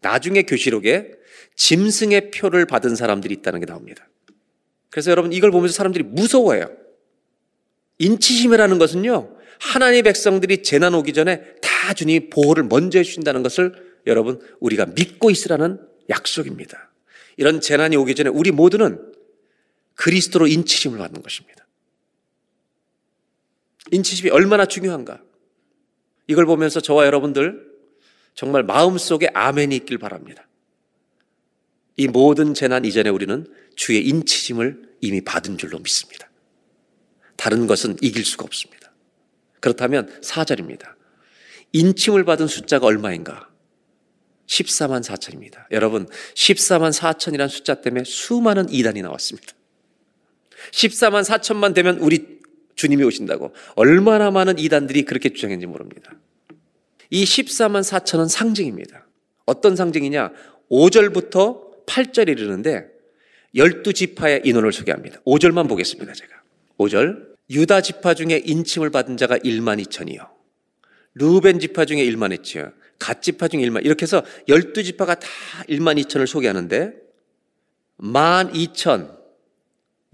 [0.00, 1.12] 나중에 교시록에
[1.54, 4.08] 짐승의 표를 받은 사람들이 있다는 게 나옵니다.
[4.90, 6.74] 그래서 여러분 이걸 보면서 사람들이 무서워해요.
[7.98, 14.86] 인치심이라는 것은요, 하나님의 백성들이 재난 오기 전에 다 주님이 보호를 먼저 해주신다는 것을 여러분 우리가
[14.86, 15.78] 믿고 있으라는
[16.10, 16.90] 약속입니다.
[17.36, 19.12] 이런 재난이 오기 전에 우리 모두는
[19.94, 21.66] 그리스도로 인치심을 받는 것입니다.
[23.92, 25.22] 인치심이 얼마나 중요한가?
[26.26, 27.70] 이걸 보면서 저와 여러분들
[28.34, 30.48] 정말 마음속에 아멘이 있길 바랍니다.
[31.96, 33.46] 이 모든 재난 이전에 우리는
[33.76, 36.28] 주의 인치심을 이미 받은 줄로 믿습니다.
[37.36, 38.81] 다른 것은 이길 수가 없습니다.
[39.62, 40.94] 그렇다면 4절입니다.
[41.72, 43.48] 인침을 받은 숫자가 얼마인가?
[44.46, 45.64] 14만 4천입니다.
[45.70, 49.54] 여러분, 14만 4천이라는 숫자 때문에 수많은 이단이 나왔습니다.
[50.72, 52.40] 14만 4천만 되면 우리
[52.74, 56.12] 주님이 오신다고 얼마나 많은 이단들이 그렇게 주장했는지 모릅니다.
[57.10, 59.06] 이 14만 4천은 상징입니다.
[59.46, 60.32] 어떤 상징이냐?
[60.70, 62.86] 5절부터 8절 이르는데
[63.54, 65.20] 12지파의 인원을 소개합니다.
[65.20, 66.42] 5절만 보겠습니다, 제가.
[66.78, 67.31] 5절.
[67.50, 70.28] 유다 지파 중에 인침을 받은 자가 1만 2천이요.
[71.14, 75.28] 루벤 지파 중에 1만 2천, 갓 지파 중에 1만, 이렇게 해서 12지파가 다
[75.68, 76.92] 1만 2천을 소개하는데,
[77.98, 79.18] 1만 2천,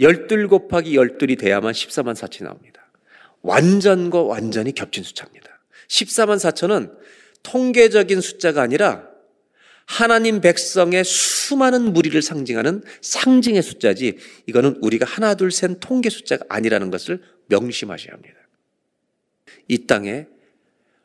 [0.01, 2.91] 12 곱하기 12이 돼야만 14만 4천이 나옵니다.
[3.43, 5.61] 완전과 완전히 겹친 숫자입니다.
[5.89, 6.97] 14만 4천은
[7.43, 9.07] 통계적인 숫자가 아니라
[9.89, 16.91] 하나님 백성의 수많은 무리를 상징하는 상징의 숫자지 이거는 우리가 하나 둘 셋 통계 숫자가 아니라는
[16.91, 18.34] 것을 명심하셔야 합니다.
[19.66, 20.26] 이 땅에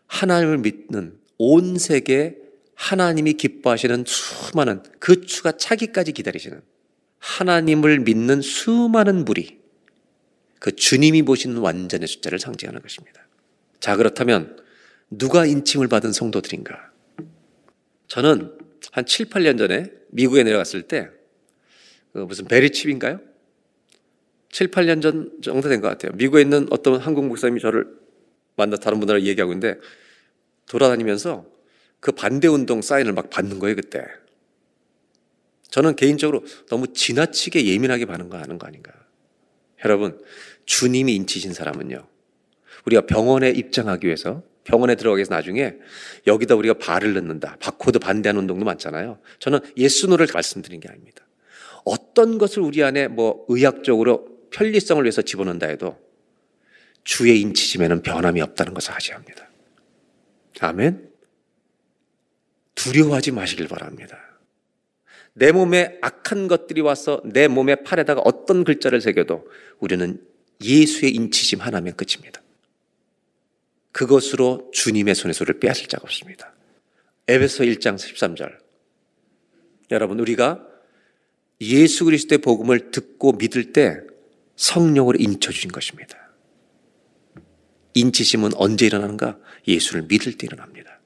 [0.07, 2.35] 하나님을 믿는 온 세계
[2.75, 6.61] 하나님이 기뻐하시는 수많은 그 추가 차기까지 기다리시는
[7.19, 9.59] 하나님을 믿는 수많은 무리,
[10.59, 13.25] 그 주님이 보시는 완전의 숫자를 상징하는 것입니다.
[13.79, 14.57] 자, 그렇다면
[15.09, 16.91] 누가 인칭을 받은 성도들인가?
[18.09, 21.09] 저는 한 7, 8년 전에 미국에 내려갔을 때,
[22.11, 23.19] 그 무슨 베리칩인가요?
[24.51, 26.11] 7, 8년 전 정도 된 것 같아요.
[26.15, 27.87] 미국에 있는 어떤 한국 목사님이 저를
[28.55, 29.79] 만나 다른 분들하고 얘기하고 있는데,
[30.67, 31.45] 돌아다니면서
[31.99, 34.05] 그 반대 운동 사인을 막 받는 거예요, 그때.
[35.69, 38.93] 저는 개인적으로 너무 지나치게 예민하게 반응하는 거 아닌가.
[39.83, 40.21] 여러분,
[40.65, 42.07] 주님이 인치신 사람은요,
[42.85, 45.75] 우리가 병원에 입장하기 위해서 병원에 들어가기 위해서 나중에
[46.25, 47.57] 여기다 우리가 발을 넣는다.
[47.59, 49.19] 바코드 반대하는 운동도 많잖아요.
[49.39, 51.25] 저는 예수노를 말씀드린 게 아닙니다.
[51.83, 55.97] 어떤 것을 우리 안에 뭐 의학적으로 편리성을 위해서 집어넣는다 해도
[57.03, 59.49] 주의 인치심에는 변함이 없다는 것을 아셔야 합니다.
[60.59, 61.09] 아멘?
[62.75, 64.17] 두려워하지 마시길 바랍니다.
[65.33, 69.47] 내 몸에 악한 것들이 와서 내 몸의 팔에다가 어떤 글자를 새겨도
[69.79, 70.21] 우리는
[70.61, 72.41] 예수의 인치심 하나면 끝입니다.
[73.93, 76.53] 그것으로 주님의 손에 소를 빼앗을 자가 없습니다.
[77.27, 78.57] 에베소 1장 13절.
[79.91, 80.67] 여러분, 우리가
[81.61, 84.01] 예수 그리스도의 복음을 듣고 믿을 때
[84.55, 86.17] 성령으로 인쳐주신 것입니다.
[87.93, 89.39] 인치심은 언제 일어나는가?
[89.67, 90.99] 예수를 믿을 때 일어납니다.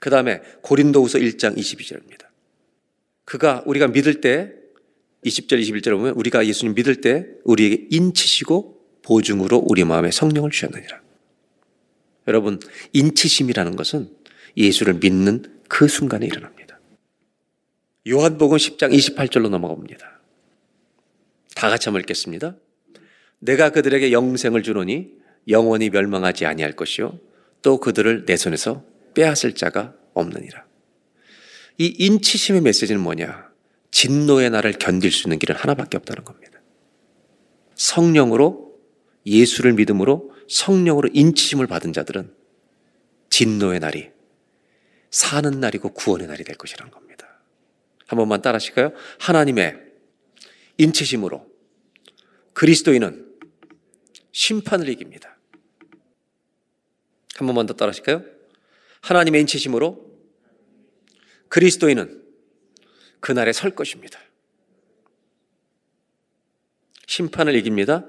[0.00, 2.26] 그 다음에 고린도후서 1장 22절입니다.
[3.24, 4.52] 그가 우리가 믿을 때
[5.24, 11.09] 20절 21절 보면 우리가 예수님 믿을 때 우리에게 인치시고 보증으로 우리 마음에 성령을 주셨느니라.
[12.30, 12.60] 여러분
[12.92, 14.08] 인치심이라는 것은
[14.56, 16.78] 예수를 믿는 그 순간에 일어납니다.
[18.08, 20.20] 요한복음 10장 28절로 넘어갑니다.
[21.56, 22.54] 다 같이 한번 읽겠습니다.
[23.40, 25.12] 내가 그들에게 영생을 주노니
[25.48, 27.18] 영원히 멸망하지 아니할 것이요
[27.62, 30.64] 또 그들을 내 손에서 빼앗을 자가 없느니라.
[31.78, 33.50] 이 인치심의 메시지는 뭐냐?
[33.90, 36.60] 진노의 날을 견딜 수 있는 길은 하나밖에 없다는 겁니다.
[37.74, 38.69] 성령으로
[39.26, 42.34] 예수를 믿음으로 성령으로 인치심을 받은 자들은
[43.30, 44.10] 진노의 날이
[45.10, 47.40] 사는 날이고 구원의 날이 될 것이라는 겁니다.
[48.06, 48.92] 한 번만 따라 하실까요?
[49.18, 49.76] 하나님의
[50.78, 51.46] 인치심으로
[52.52, 53.30] 그리스도인은
[54.32, 55.38] 심판을 이깁니다.
[57.36, 58.24] 한 번만 더 따라 하실까요?
[59.00, 60.10] 하나님의 인치심으로
[61.48, 62.22] 그리스도인은
[63.20, 64.18] 그날에 설 것입니다.
[67.06, 68.06] 심판을 이깁니다.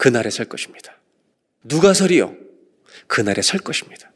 [0.00, 0.98] 그날에 설 것입니다.
[1.62, 2.34] 누가 설이요?
[3.06, 4.10] 그날에 설 것입니다.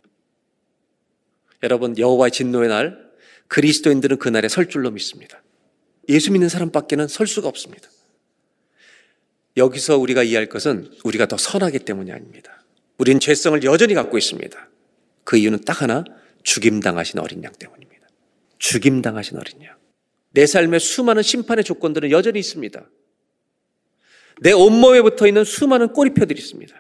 [1.63, 3.11] 여러분 여호와의 진노의 날
[3.49, 5.43] 그리스도인들은 그날에 설 줄로 믿습니다.
[6.09, 7.91] 예수 믿는 사람밖에는 설 수가 없습니다.
[9.59, 12.65] 여기서 우리가 이해할 것은 우리가 더 선하기 때문이 아닙니다.
[12.97, 14.71] 우리는 죄성을 여전히 갖고 있습니다.
[15.25, 16.05] 그 이유는 딱 하나
[16.45, 18.09] 죽임당하신 어린 양 때문입니다.
[18.59, 19.77] 죽임당하신 어린 양.
[20.31, 22.89] 내 삶에 수많은 심판의 조건들은 여전히 있습니다.
[24.45, 26.75] 내 온몸에 붙어 있는 수많은 꼬리표들이 있습니다.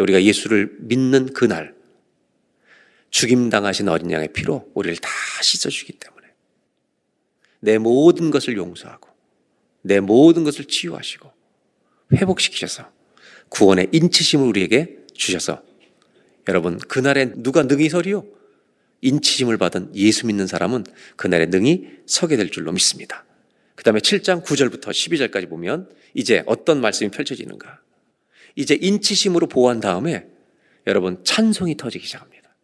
[0.00, 1.76] 우리가 예수를 믿는 그날
[3.10, 5.08] 죽임당하신 어린 양의 피로 우리를 다
[5.40, 6.26] 씻어주기 때문에
[7.60, 9.08] 내 모든 것을 용서하고
[9.82, 11.30] 내 모든 것을 치유하시고
[12.14, 12.90] 회복시키셔서
[13.48, 15.62] 구원의 인치심을 우리에게 주셔서
[16.48, 18.24] 여러분 그날에 누가 능히 서리요?
[19.02, 23.24] 인치심을 받은 예수 믿는 사람은 그날에 능히 서게 될 줄로 믿습니다.
[23.78, 27.80] 그 다음에 7장 9절부터 12절까지 보면 이제 어떤 말씀이 펼쳐지는가.
[28.56, 30.26] 이제 인치심으로 보호한 다음에
[30.88, 32.56] 여러분 찬송이 터지기 시작합니다.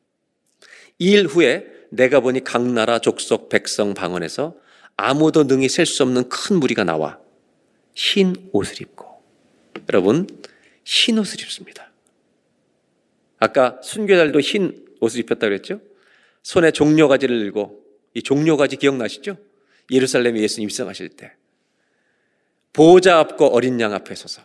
[0.99, 4.57] 이 일 후에 내가 보니 각 나라 족속 백성 방언에서
[4.97, 7.21] 아무도 능히 셀 수 없는 큰 무리가 나와
[7.95, 9.07] 흰 옷을 입고
[9.89, 10.27] 여러분
[10.85, 11.93] 흰 옷을 입습니다.
[13.39, 15.81] 아까 순교자들도 흰 옷을 입혔다고 그랬죠?
[16.43, 17.85] 손에 종려가지를 들고
[18.15, 19.37] 이 종려가지 기억나시죠?
[19.91, 21.33] 예루살렘에 예수님 입성하실 때
[22.73, 24.43] 보호자 앞과 어린 양 앞에 서서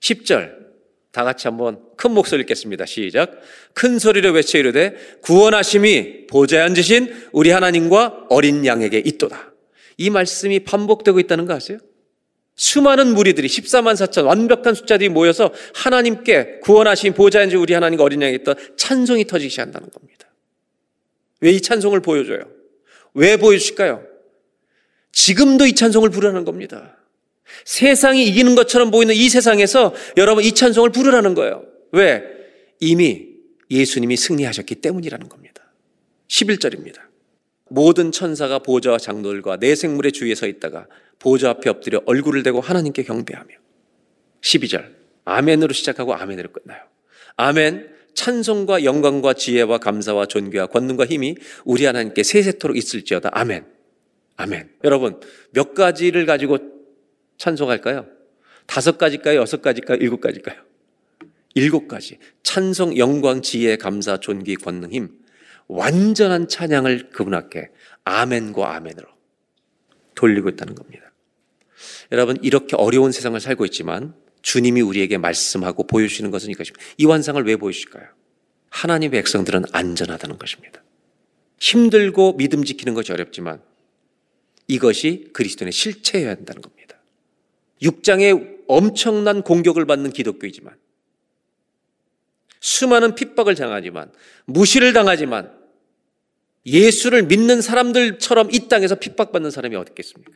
[0.00, 0.64] 10절
[1.12, 2.86] 다 같이 한번 큰 목소리 읽겠습니다.
[2.86, 3.40] 시작.
[3.72, 9.52] 큰 소리로 외쳐 이르되 구원하심이 보좌에 앉으신 우리 하나님과 어린 양에게 있도다.
[9.96, 11.78] 이 말씀이 반복되고 있다는 거 아세요?
[12.56, 18.56] 수많은 무리들이 14만 4천 완벽한 숫자들이 모여서 하나님께 구원하신 앉은 우리 하나님과 어린 양에게 있던
[18.76, 20.28] 찬송이 터지기 시작한다는 겁니다.
[21.40, 22.53] 왜 이 찬송을 보여줘요?
[23.14, 24.04] 왜 보여주실까요?
[25.12, 26.98] 지금도 이 찬송을 부르는 겁니다.
[27.64, 31.64] 세상이 이기는 것처럼 보이는 이 세상에서 여러분 이 찬송을 부르라는 거예요.
[31.92, 32.24] 왜?
[32.80, 33.28] 이미
[33.70, 35.72] 예수님이 승리하셨기 때문이라는 겁니다.
[36.28, 36.98] 11절입니다.
[37.70, 40.86] 모든 천사가 보좌와 장로들과 내 생물의 주위에 서 있다가
[41.18, 43.54] 보좌 앞에 엎드려 얼굴을 대고 하나님께 경배하며
[44.42, 44.92] 12절
[45.24, 46.82] 아멘으로 시작하고 아멘으로 끝나요.
[47.36, 53.30] 아멘 찬송과 영광과 지혜와 감사와 존귀와 권능과 힘이 우리 하나님께 세세토록 있을지어다.
[53.32, 53.66] 아멘.
[54.36, 54.70] 아멘.
[54.84, 55.20] 여러분
[55.52, 56.58] 몇 가지를 가지고
[57.38, 58.06] 찬송할까요?
[58.66, 59.40] 다섯 가지일까요?
[59.40, 59.98] 여섯 가지일까요?
[59.98, 60.62] 일곱 가지일까요?
[61.54, 62.18] 일곱 가지.
[62.42, 65.10] 찬송, 영광, 지혜, 감사, 존귀, 권능, 힘.
[65.68, 67.70] 완전한 찬양을 그분 앞에
[68.04, 69.06] 아멘과 아멘으로
[70.14, 71.12] 돌리고 있다는 겁니다.
[72.12, 74.14] 여러분, 이렇게 어려운 세상을 살고 있지만
[74.44, 76.84] 주님이 우리에게 말씀하고 보여주시는 것은 이것입니다.
[76.98, 78.06] 이 환상을 왜 보여주실까요?
[78.68, 80.82] 하나님의 백성들은 안전하다는 것입니다.
[81.58, 83.62] 힘들고 믿음 지키는 것이 어렵지만
[84.68, 86.98] 이것이 그리스도의 실체여야 한다는 겁니다.
[87.80, 90.76] 6장에 엄청난 공격을 받는 기독교이지만
[92.60, 94.12] 수많은 핍박을 당하지만
[94.44, 95.58] 무시를 당하지만
[96.66, 100.32] 예수를 믿는 사람들처럼 이 땅에서 핍박받는 사람이 어디 있겠습니까?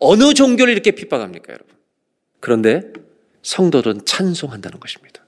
[0.00, 1.79] 어느 종교를 이렇게 핍박합니까, 여러분?
[2.40, 2.82] 그런데
[3.42, 5.24] 성도들은 찬송한다는 것입니다.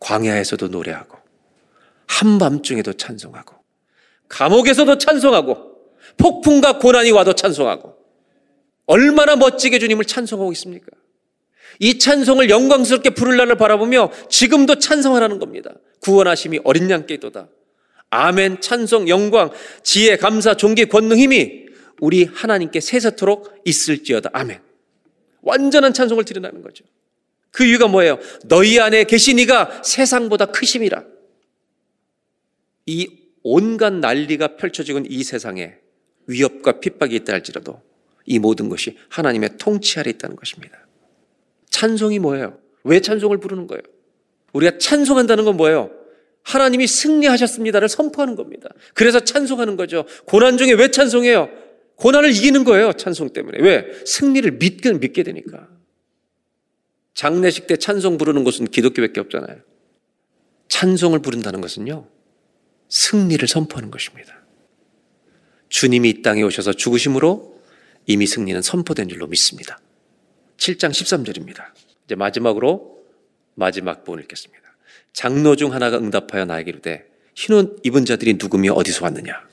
[0.00, 1.18] 광야에서도 노래하고
[2.06, 3.56] 한밤중에도 찬송하고
[4.28, 5.72] 감옥에서도 찬송하고
[6.18, 7.96] 폭풍과 고난이 와도 찬송하고
[8.86, 10.86] 얼마나 멋지게 주님을 찬송하고 있습니까?
[11.78, 15.72] 이 찬송을 영광스럽게 부를 날을 바라보며 지금도 찬송하라는 겁니다.
[16.00, 17.48] 구원하심이 어린 양께 있도다.
[18.10, 19.50] 아멘, 찬송, 영광,
[19.82, 21.66] 지혜, 감사, 존귀, 권능, 힘이
[22.00, 24.30] 우리 하나님께 세세토록 있을지어다.
[24.32, 24.60] 아멘.
[25.42, 26.84] 완전한 찬송을 드러나는 거죠.
[27.50, 28.18] 그 이유가 뭐예요?
[28.46, 31.04] 너희 안에 계신 이가 세상보다 크심이라.
[32.86, 33.08] 이
[33.42, 35.74] 온갖 난리가 펼쳐지고 있는 이 세상에
[36.26, 37.82] 위협과 핍박이 있다 할지라도
[38.24, 40.78] 이 모든 것이 하나님의 통치 아래 있다는 것입니다.
[41.70, 42.58] 찬송이 뭐예요?
[42.84, 43.82] 왜 찬송을 부르는 거예요?
[44.52, 45.90] 우리가 찬송한다는 건 뭐예요?
[46.42, 48.68] 하나님이 승리하셨습니다를 선포하는 겁니다.
[48.94, 50.04] 그래서 찬송하는 거죠.
[50.26, 51.48] 고난 중에 왜 찬송해요?
[51.96, 52.92] 고난을 이기는 거예요.
[52.92, 53.58] 찬송 때문에.
[53.60, 53.86] 왜?
[54.04, 55.68] 승리를 믿게, 믿게 되니까.
[57.14, 59.60] 장례식 때 찬송 부르는 것은 기독교밖에 없잖아요.
[60.68, 62.08] 찬송을 부른다는 것은요.
[62.88, 64.42] 승리를 선포하는 것입니다.
[65.68, 67.60] 주님이 이 땅에 오셔서 죽으심으로
[68.06, 69.80] 이미 승리는 선포된 줄로 믿습니다.
[70.56, 71.64] 7장 13절입니다.
[72.04, 73.04] 이제 마지막으로
[73.54, 74.62] 마지막 부분을 읽겠습니다.
[75.12, 79.48] 장로 중 하나가 응답하여 나에게 이르되 흰옷 입은 자들이 누구며 어디서 왔느냐?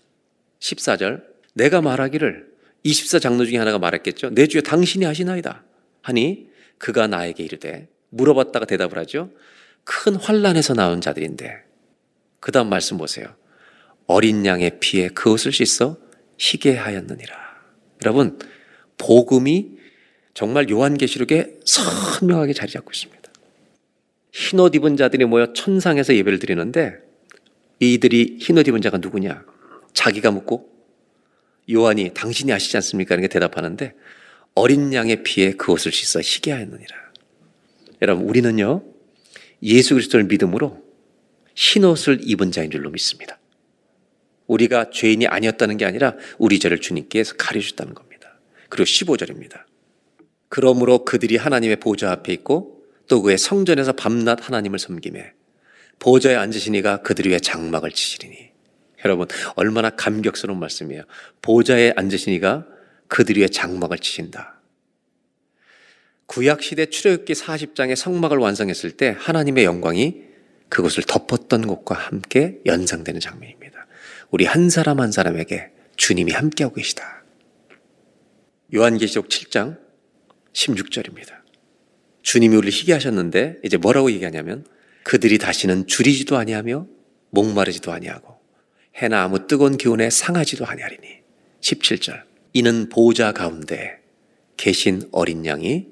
[0.59, 1.23] 14절
[1.59, 2.47] 내가 말하기를
[2.83, 4.29] 24 장로 중에 하나가 말했겠죠.
[4.29, 5.63] 내 주에 당신이 하시나이다.
[6.01, 6.47] 하니
[6.77, 9.29] 그가 나에게 이르되 물어봤다가 대답을 하죠.
[9.83, 11.63] 큰 환란에서 나온 자들인데
[12.39, 13.35] 그 다음 말씀 보세요.
[14.07, 15.97] 어린 양의 피에 그것을 씻어
[16.37, 17.35] 희게 하였느니라.
[18.03, 18.39] 여러분,
[18.97, 19.77] 복음이
[20.33, 23.19] 정말 요한계시록에 선명하게 자리 잡고 있습니다.
[24.31, 26.99] 흰옷 입은 자들이 모여 천상에서 예배를 드리는데
[27.81, 29.43] 이들이 흰옷 입은 자가 누구냐?
[29.93, 30.68] 자기가 묻고
[31.71, 33.15] 요한이 당신이 아시지 않습니까?
[33.15, 33.93] 이렇게 대답하는데
[34.55, 36.95] 어린 양의 피에 그것을 씻어 희게 하였느니라.
[38.01, 38.83] 여러분, 우리는요,
[39.63, 40.81] 예수 그리스도를 믿음으로
[41.55, 43.39] 흰 옷을 입은 자인 줄로 믿습니다.
[44.47, 48.39] 우리가 죄인이 아니었다는 게 아니라 우리 죄를 주님께서 가려 주셨다는 겁니다.
[48.69, 49.63] 그리고 15절입니다.
[50.47, 55.33] 그러므로 그들이 하나님의 보좌 앞에 있고 또 그의 성전에서 밤낮 하나님을 섬김에
[55.99, 58.48] 보좌에 앉으시니가 그들 위에 장막을 치시리니
[59.05, 61.03] 여러분 얼마나 감격스러운 말씀이에요.
[61.41, 62.65] 보좌에 앉으시니가
[63.07, 64.59] 그들 위에 장막을 치신다.
[66.25, 70.29] 구약 시대 출애굽기 40장의 성막을 완성했을 때 하나님의 영광이
[70.69, 73.87] 그것을 덮었던 것과 함께 연상되는 장면입니다.
[74.29, 77.23] 우리 한 사람 한 사람에게 주님이 함께하고 계시다.
[78.73, 79.79] 요한계시록 7장
[80.53, 81.39] 16절입니다.
[82.21, 84.65] 주님이 우리를 희게 하셨는데 이제 뭐라고 얘기하냐면
[85.03, 86.85] 그들이 다시는 줄이지도 아니하며
[87.31, 88.38] 목마르지도 아니하고
[89.01, 91.19] 해나 아무 뜨거운 기운에 상하지도 아니하리니
[91.61, 92.23] 17절
[92.53, 93.99] 이는 보호자 가운데
[94.57, 95.87] 계신 어린 양이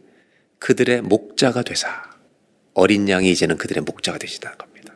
[0.59, 2.03] 그들의 목자가 되사
[2.73, 4.93] 어린 양이 이제는 그들의 목자가 되시다는 겁니다.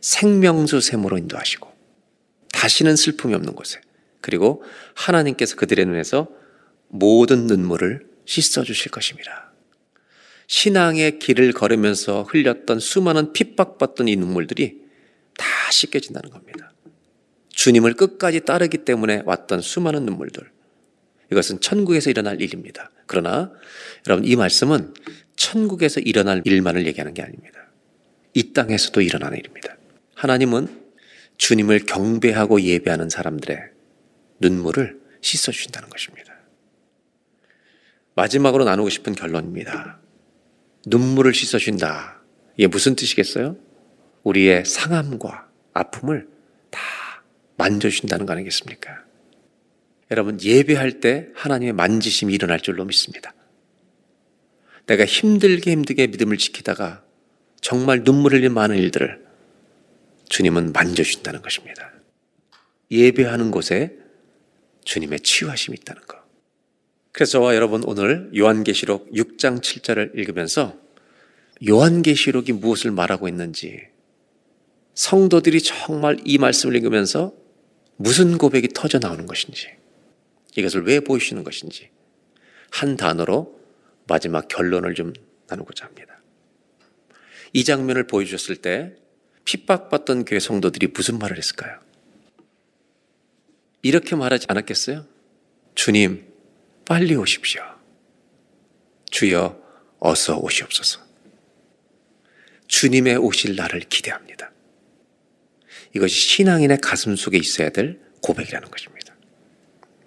[0.00, 1.70] 생명수 샘으로 인도하시고
[2.52, 3.80] 다시는 슬픔이 없는 곳에
[4.20, 4.62] 그리고
[4.94, 6.28] 하나님께서 그들의 눈에서
[6.88, 9.52] 모든 눈물을 씻어 주실 것입니다.
[10.46, 14.80] 신앙의 길을 걸으면서 흘렸던 수많은 핍박받던 이 눈물들이
[15.36, 16.72] 다 씻겨진다는 겁니다.
[17.60, 20.50] 주님을 끝까지 따르기 때문에 왔던 수많은 눈물들.
[21.30, 22.90] 이것은 천국에서 일어날 일입니다.
[23.04, 23.52] 그러나
[24.08, 24.94] 여러분 이 말씀은
[25.36, 27.70] 천국에서 일어날 일만을 얘기하는 게 아닙니다.
[28.32, 29.76] 이 땅에서도 일어나는 일입니다.
[30.14, 30.68] 하나님은
[31.36, 33.58] 주님을 경배하고 예배하는 사람들의
[34.38, 36.32] 눈물을 씻어주신다는 것입니다.
[38.14, 40.00] 마지막으로 나누고 싶은 결론입니다.
[40.86, 42.22] 눈물을 씻어준다.
[42.56, 43.58] 이게 무슨 뜻이겠어요?
[44.22, 46.26] 우리의 상함과 아픔을
[46.70, 46.99] 다
[47.60, 49.04] 만져주신다는 거 아니겠습니까?
[50.10, 53.34] 여러분, 예배할 때 하나님의 만지심이 일어날 줄로 믿습니다.
[54.86, 57.04] 내가 힘들게 힘들게 믿음을 지키다가
[57.60, 59.24] 정말 눈물 흘린 많은 일들을
[60.28, 61.92] 주님은 만져주신다는 것입니다.
[62.90, 63.96] 예배하는 곳에
[64.84, 66.18] 주님의 치유하심이 있다는 것.
[67.12, 70.76] 그래서 저와 여러분 오늘 요한계시록 6장 7절을 읽으면서
[71.68, 73.80] 요한계시록이 무엇을 말하고 있는지
[74.94, 77.39] 성도들이 정말 이 말씀을 읽으면서
[78.00, 79.68] 무슨 고백이 터져 나오는 것인지
[80.56, 81.90] 이것을 왜 보여주시는 것인지
[82.70, 83.60] 한 단어로
[84.06, 85.12] 마지막 결론을 좀
[85.48, 86.18] 나누고자 합니다.
[87.52, 88.96] 이 장면을 보여주셨을 때
[89.44, 91.78] 핍박받던 교회 성도들이 무슨 말을 했을까요?
[93.82, 95.04] 이렇게 말하지 않았겠어요?
[95.74, 96.26] 주님,
[96.86, 97.62] 빨리 오십시오.
[99.10, 99.60] 주여,
[99.98, 101.00] 어서 오시옵소서.
[102.66, 104.52] 주님의 오실 날을 기대합니다.
[105.94, 109.14] 이것이 신앙인의 가슴 속에 있어야 될 고백이라는 것입니다.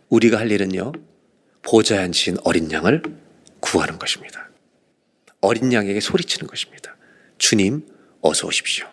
[0.10, 0.92] 우리가 할 일은요,
[1.62, 3.02] 보좌에 앉으신 어린 양을
[3.60, 4.50] 구하는 것입니다.
[5.42, 6.96] 어린 양에게 소리치는 것입니다.
[7.38, 7.86] 주님,
[8.22, 8.88] 어서 오십시오.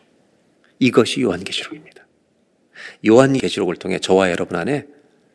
[0.78, 2.06] 이것이 요한계시록입니다.
[3.06, 4.86] 요한계시록을 통해 저와 여러분 안에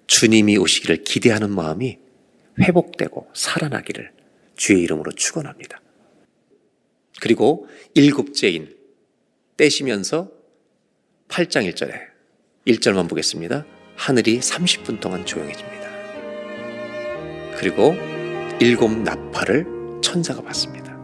[0.08, 2.00] 주님이 오시기를 기대하는 마음이
[2.60, 4.12] 회복되고 살아나기를
[4.56, 5.82] 주의 이름으로 축원합니다.
[7.22, 8.76] 그리고 일곱째인
[9.58, 10.32] 떼시면서
[11.30, 11.94] 8장 1절에
[12.68, 13.66] 1절만 보겠습니다.
[13.96, 15.76] 하늘이 30분 동안 조용해집니다.
[17.58, 17.96] 그리고
[18.60, 19.66] 일곱 나팔을
[20.02, 20.96] 천사가 받습니다.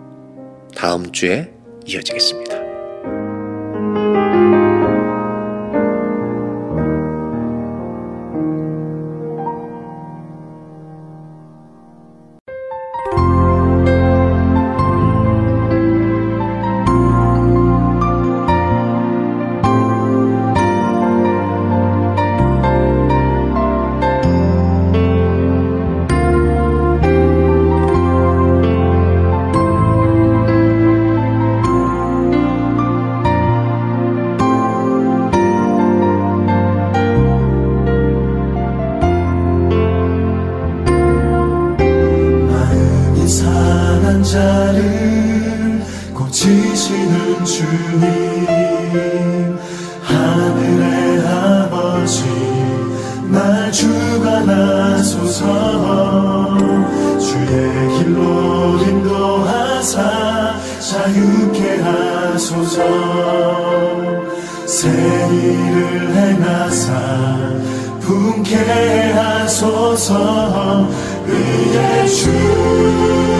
[0.75, 1.51] 다음 주에
[1.85, 2.70] 이어지겠습니다.
[69.41, 70.87] 하소서
[71.27, 73.30] 의의 주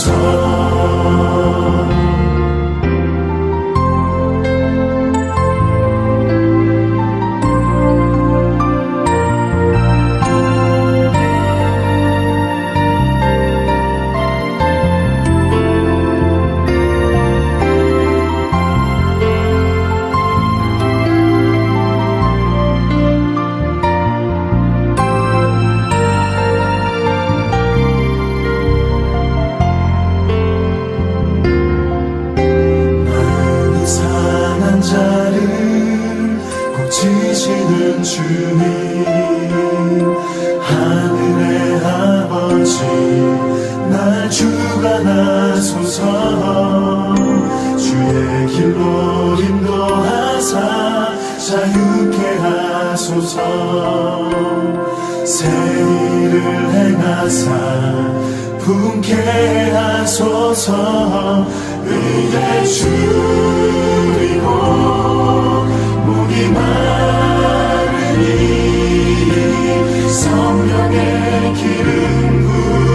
[0.00, 0.99] 주
[51.70, 53.38] 자유케 하소서
[55.24, 56.42] 새 일을
[56.72, 57.50] 행하사
[58.58, 61.46] 분케 하소서
[61.84, 64.46] 의의 주이고
[66.06, 68.26] 목이 마르니
[70.10, 71.92] 성령의 기름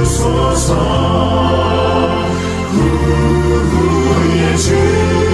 [0.04, 0.70] 부소서
[2.72, 5.25] 후의 주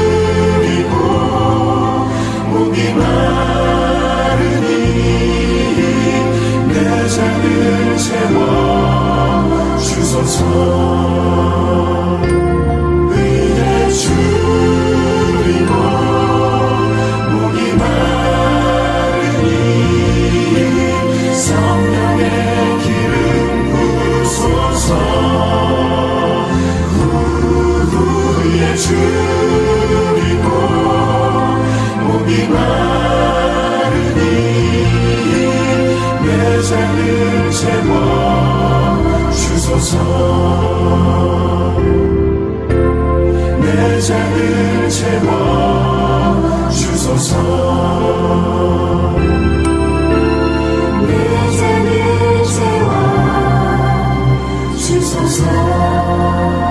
[2.93, 4.65] 마르니
[6.67, 11.70] 내 잔을 채워 주소서
[32.53, 34.21] 마르니
[36.25, 36.27] 내
[36.61, 37.91] 잔을 채워
[39.31, 39.91] 주소서.
[43.61, 47.31] 내 잔을 채워 주소서
[51.07, 51.11] 내
[51.57, 51.89] 잔을
[52.43, 52.91] 채워
[54.75, 56.70] 주소서